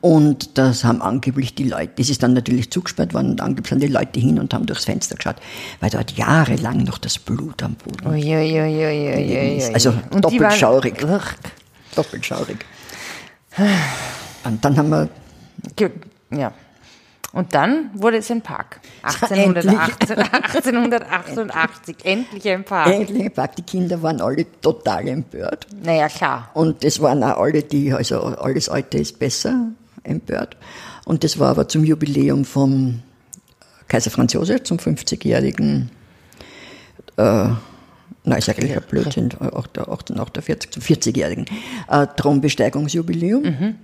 Und 0.01 0.57
das 0.57 0.83
haben 0.83 1.01
angeblich 1.01 1.55
die 1.55 1.63
Leute, 1.63 1.93
das 1.97 2.09
ist 2.09 2.21
dann 2.23 2.33
natürlich 2.33 2.71
zugesperrt 2.71 3.13
worden 3.13 3.31
und 3.31 3.41
angeblich 3.41 3.69
sind 3.69 3.81
die 3.81 3.87
Leute 3.87 4.19
hin 4.19 4.37
und 4.39 4.53
haben 4.53 4.65
durchs 4.65 4.85
Fenster 4.85 5.15
geschaut, 5.15 5.37
weil 5.79 5.89
dort 5.89 6.11
jahrelang 6.11 6.83
noch 6.83 6.97
das 6.97 7.17
Blut 7.17 7.63
am 7.63 7.75
Boden 7.75 8.07
Uiuiuiuiui. 8.07 9.57
ist. 9.57 9.73
Also 9.73 9.93
Und 10.11 10.23
doppelt 10.23 10.53
schaurig. 10.53 11.01
Doppelt 11.95 12.25
schaurig. 12.25 12.65
Und 14.43 14.63
dann 14.63 14.77
haben 14.77 14.89
wir, 14.89 15.09
Ja. 16.31 16.51
Und 17.35 17.53
dann 17.53 17.89
wurde 17.93 18.15
es 18.19 18.31
ein 18.31 18.41
Park. 18.41 18.79
1818, 19.03 20.17
1888. 20.17 21.97
Endlich 22.05 22.47
ein 22.47 22.63
Park. 22.63 22.87
endlich 22.87 23.27
gesagt, 23.27 23.57
die 23.57 23.63
Kinder 23.63 24.01
waren 24.01 24.21
alle 24.21 24.45
total 24.61 25.05
empört. 25.09 25.67
Naja, 25.83 26.07
klar. 26.07 26.49
Und 26.53 26.85
es 26.85 27.01
waren 27.01 27.21
auch 27.25 27.37
alle, 27.37 27.61
die, 27.61 27.91
also 27.91 28.21
alles 28.21 28.69
Alte 28.69 28.99
ist 28.99 29.19
besser, 29.19 29.67
empört. 30.03 30.55
Und 31.03 31.25
das 31.25 31.37
war 31.37 31.49
aber 31.49 31.67
zum 31.67 31.83
Jubiläum 31.83 32.45
vom 32.45 33.01
Kaiser 33.89 34.11
Franz 34.11 34.31
Josef, 34.31 34.63
zum 34.63 34.77
50-jährigen, 34.77 35.91
äh, 37.17 37.21
nein, 37.21 37.57
ist 38.37 38.47
eigentlich 38.47 38.77
ein 38.77 38.83
Blödsinn, 38.89 39.25
1848, 39.25 40.71
zum 40.71 40.81
40-jährigen 40.81 41.47
äh, 41.89 42.07
Thronbesteigungsjubiläum. 42.15 43.75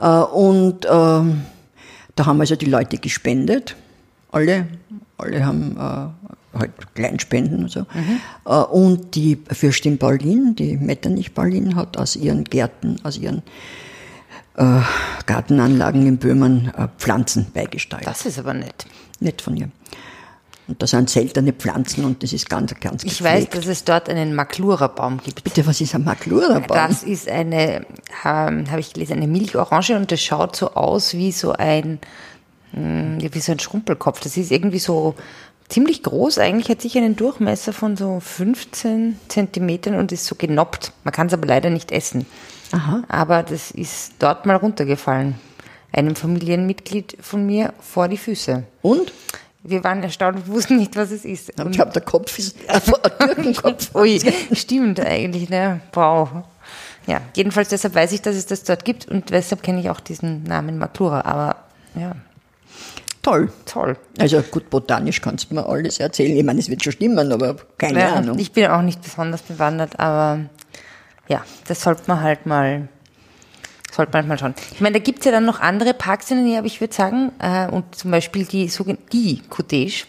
Äh, 0.00 0.08
und 0.08 0.84
ähm, 0.90 1.42
da 2.18 2.26
haben 2.26 2.40
also 2.40 2.56
die 2.56 2.66
Leute 2.66 2.98
gespendet, 2.98 3.76
alle, 4.32 4.66
alle 5.16 5.46
haben 5.46 5.76
äh, 5.76 6.58
halt 6.58 6.94
Kleinspenden 6.94 7.64
und 7.64 7.70
so. 7.70 7.86
Äh, 8.44 8.50
und 8.50 9.14
die 9.14 9.38
Fürstin 9.50 9.98
Pauline, 9.98 10.54
die 10.54 10.76
Metternich 10.76 11.34
Pauline, 11.34 11.76
hat 11.76 11.96
aus 11.96 12.16
ihren 12.16 12.44
Gärten, 12.44 12.96
aus 13.04 13.18
ihren 13.18 13.42
äh, 14.56 14.80
Gartenanlagen 15.26 16.06
in 16.06 16.18
Böhmen 16.18 16.72
äh, 16.76 16.88
Pflanzen 16.98 17.46
beigesteuert. 17.52 18.06
Das 18.06 18.26
ist 18.26 18.38
aber 18.38 18.54
nett. 18.54 18.86
Nicht 19.20 19.40
von 19.40 19.56
ihr. 19.56 19.70
Und 20.68 20.82
das 20.82 20.90
sind 20.90 21.08
seltene 21.08 21.52
Pflanzen 21.54 22.04
und 22.04 22.22
das 22.22 22.34
ist 22.34 22.50
ganz, 22.50 22.74
ganz 22.78 23.02
Ich 23.02 23.22
weiß, 23.22 23.44
gepflegt. 23.44 23.56
dass 23.56 23.66
es 23.66 23.84
dort 23.84 24.08
einen 24.10 24.34
Maklura-Baum 24.34 25.18
gibt. 25.24 25.42
Bitte, 25.42 25.66
was 25.66 25.80
ist 25.80 25.94
ein 25.94 26.04
Maklura-Baum? 26.04 26.76
Das 26.76 27.02
ist 27.02 27.26
eine, 27.26 27.86
ähm, 28.24 28.70
habe 28.70 28.80
ich 28.80 28.92
gelesen, 28.92 29.14
eine 29.14 29.26
Milchorange 29.26 29.96
und 29.96 30.12
das 30.12 30.22
schaut 30.22 30.54
so 30.56 30.72
aus 30.74 31.14
wie 31.14 31.32
so 31.32 31.52
ein, 31.52 31.98
mh, 32.72 33.18
wie 33.32 33.40
so 33.40 33.52
ein 33.52 33.58
Schrumpelkopf. 33.58 34.20
Das 34.20 34.36
ist 34.36 34.50
irgendwie 34.50 34.78
so 34.78 35.14
ziemlich 35.70 36.02
groß. 36.02 36.38
Eigentlich 36.38 36.68
hat 36.68 36.82
sich 36.82 36.98
einen 36.98 37.16
Durchmesser 37.16 37.72
von 37.72 37.96
so 37.96 38.20
15 38.20 39.18
Zentimetern 39.28 39.94
und 39.94 40.12
ist 40.12 40.26
so 40.26 40.34
genoppt. 40.34 40.92
Man 41.02 41.12
kann 41.12 41.28
es 41.28 41.32
aber 41.32 41.46
leider 41.46 41.70
nicht 41.70 41.92
essen. 41.92 42.26
Aha. 42.72 43.02
Aber 43.08 43.42
das 43.42 43.70
ist 43.70 44.12
dort 44.18 44.44
mal 44.44 44.56
runtergefallen. 44.56 45.36
Einem 45.92 46.14
Familienmitglied 46.14 47.16
von 47.22 47.46
mir 47.46 47.72
vor 47.80 48.08
die 48.08 48.18
Füße. 48.18 48.64
Und? 48.82 49.12
Wir 49.62 49.82
waren 49.84 50.02
erstaunt 50.02 50.36
und 50.36 50.48
wussten 50.48 50.76
nicht, 50.76 50.96
was 50.96 51.10
es 51.10 51.24
ist. 51.24 51.50
Ich 51.50 51.70
glaube, 51.72 51.92
der 51.92 52.02
Kopf 52.02 52.38
ist 52.38 52.56
ein 52.68 52.80
Türkenkopf. 53.18 53.94
Ui, 53.94 54.20
stimmt 54.52 55.00
eigentlich, 55.00 55.48
ne? 55.50 55.80
Wow. 55.92 56.28
Ja, 57.06 57.20
jedenfalls 57.34 57.68
deshalb 57.68 57.94
weiß 57.94 58.12
ich, 58.12 58.22
dass 58.22 58.36
es 58.36 58.46
das 58.46 58.62
dort 58.64 58.84
gibt 58.84 59.08
und 59.08 59.30
deshalb 59.30 59.62
kenne 59.62 59.80
ich 59.80 59.90
auch 59.90 60.00
diesen 60.00 60.42
Namen 60.44 60.78
Matura. 60.78 61.22
Aber 61.22 61.56
ja, 62.00 62.14
Toll. 63.22 63.50
toll. 63.66 63.96
Also 64.18 64.40
gut, 64.42 64.70
botanisch 64.70 65.20
kannst 65.20 65.50
du 65.50 65.54
mir 65.54 65.66
alles 65.66 65.98
erzählen. 66.00 66.36
Ich 66.36 66.44
meine, 66.44 66.60
es 66.60 66.70
wird 66.70 66.82
schon 66.82 66.92
stimmen, 66.92 67.32
aber 67.32 67.56
keine 67.76 68.00
Ja, 68.00 68.14
Ahnung. 68.14 68.38
ich 68.38 68.52
bin 68.52 68.66
auch 68.68 68.80
nicht 68.82 69.02
besonders 69.02 69.42
bewandert, 69.42 69.98
aber 69.98 70.40
ja, 71.28 71.42
das 71.66 71.82
sollte 71.82 72.02
man 72.06 72.22
halt 72.22 72.46
mal, 72.46 72.88
sollte 73.92 74.12
man 74.12 74.20
halt 74.22 74.28
mal 74.28 74.38
schauen. 74.38 74.54
Ich 74.72 74.80
meine, 74.80 74.94
da 74.98 74.98
gibt's 75.04 75.24
ja 75.24 75.32
dann 75.32 75.44
noch 75.44 75.60
andere 75.60 75.94
Parks 75.94 76.30
in 76.30 76.38
der 76.38 76.46
Nähe, 76.46 76.58
aber 76.58 76.66
ich 76.66 76.80
würde 76.80 76.94
sagen, 76.94 77.32
äh, 77.40 77.68
und 77.68 77.94
zum 77.94 78.10
Beispiel 78.10 78.44
die 78.44 78.68
sogenannte 78.68 79.04
die 79.12 79.40
Cottage, 79.48 80.04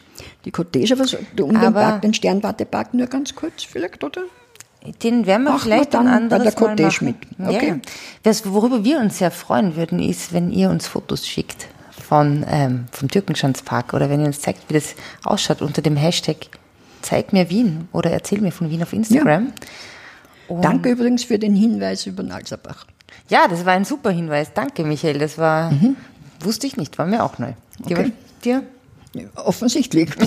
Die 0.45 0.51
Cottage, 0.51 0.93
aber 0.93 1.05
so, 1.05 1.17
um 1.41 1.49
den 1.51 1.57
Aber- 1.57 1.81
Park, 1.81 2.01
den 2.01 2.13
Sternwartepark 2.13 2.93
nur 2.93 3.07
ganz 3.07 3.35
kurz 3.35 3.63
vielleicht, 3.63 4.03
oder? 4.03 4.21
Den 5.03 5.25
werden 5.25 5.43
wir 5.43 5.51
Machen 5.51 5.61
vielleicht 5.63 5.91
wir 5.93 5.99
ein 5.99 6.05
dann 6.05 6.29
bei 6.29 6.35
anderes 6.35 6.55
der 6.55 6.63
Mal 6.63 6.75
Cottage 6.75 7.05
machen. 7.05 7.17
mit. 7.37 7.55
Okay. 7.55 7.81
Ja. 8.25 8.33
Worüber 8.45 8.83
wir 8.85 8.99
uns 8.99 9.17
sehr 9.17 9.31
freuen 9.31 9.75
würden, 9.75 9.99
ist, 9.99 10.31
wenn 10.33 10.51
ihr 10.51 10.69
uns 10.69 10.87
Fotos 10.87 11.27
schickt 11.27 11.67
von, 12.07 12.45
ähm, 12.49 12.85
vom 12.91 13.09
Türkenschanzpark 13.09 13.93
oder 13.93 14.09
wenn 14.09 14.21
ihr 14.21 14.27
uns 14.27 14.39
zeigt, 14.39 14.61
wie 14.69 14.73
das 14.73 14.95
ausschaut 15.23 15.61
unter 15.61 15.81
dem 15.81 15.95
Hashtag 15.97 16.37
Zeig 17.01 17.31
mir 17.31 17.49
Wien 17.49 17.87
oder 17.93 18.11
erzähl 18.11 18.41
mir 18.41 18.51
von 18.51 18.69
Wien 18.69 18.83
auf 18.83 18.91
Instagram. 18.91 19.53
Und- 20.49 20.63
Danke 20.63 20.89
übrigens 20.89 21.23
für 21.23 21.39
den 21.39 21.55
Hinweis 21.55 22.05
über 22.05 22.23
Nalserbach. 22.23 22.85
Ja, 23.29 23.47
das 23.47 23.65
war 23.65 23.73
ein 23.73 23.85
super 23.85 24.09
Hinweis. 24.11 24.53
Danke, 24.53 24.83
Michael. 24.83 25.19
Das 25.19 25.37
war, 25.37 25.71
wusste 26.41 26.67
ich 26.67 26.75
nicht, 26.77 26.97
war 26.97 27.05
mir 27.05 27.23
auch 27.23 27.37
neu. 27.37 27.53
Mhm. 27.79 27.85
Okay. 27.85 28.11
dir? 28.43 28.63
Offensichtlich. 29.35 30.09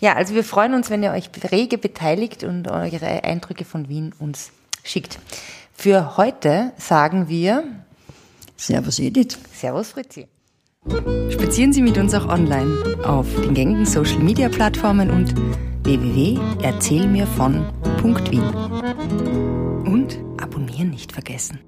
Ja, 0.00 0.14
also 0.14 0.34
wir 0.34 0.42
freuen 0.44 0.74
uns, 0.74 0.90
wenn 0.90 1.02
ihr 1.04 1.12
euch 1.12 1.30
rege 1.50 1.78
beteiligt 1.78 2.42
und 2.42 2.68
eure 2.68 3.24
Eindrücke 3.24 3.64
von 3.64 3.88
Wien 3.88 4.12
uns 4.18 4.50
schickt. 4.82 5.18
Für 5.72 6.16
heute 6.16 6.72
sagen 6.78 7.28
wir 7.28 7.62
Servus 8.56 8.98
Edith. 8.98 9.38
Servus 9.54 9.92
Fritzi. 9.92 10.26
Spazieren 11.30 11.72
Sie 11.72 11.80
mit 11.80 11.96
uns 11.96 12.12
auch 12.12 12.26
online 12.28 12.98
auf 13.04 13.26
den 13.36 13.54
gängigen 13.54 13.86
Social 13.86 14.18
Media 14.18 14.48
Plattformen 14.48 15.10
und 15.10 15.32
www.erzählmirvon.wien. 18.02 19.86
Und 19.86 20.18
abonnieren 20.40 20.90
nicht 20.90 21.12
vergessen. 21.12 21.60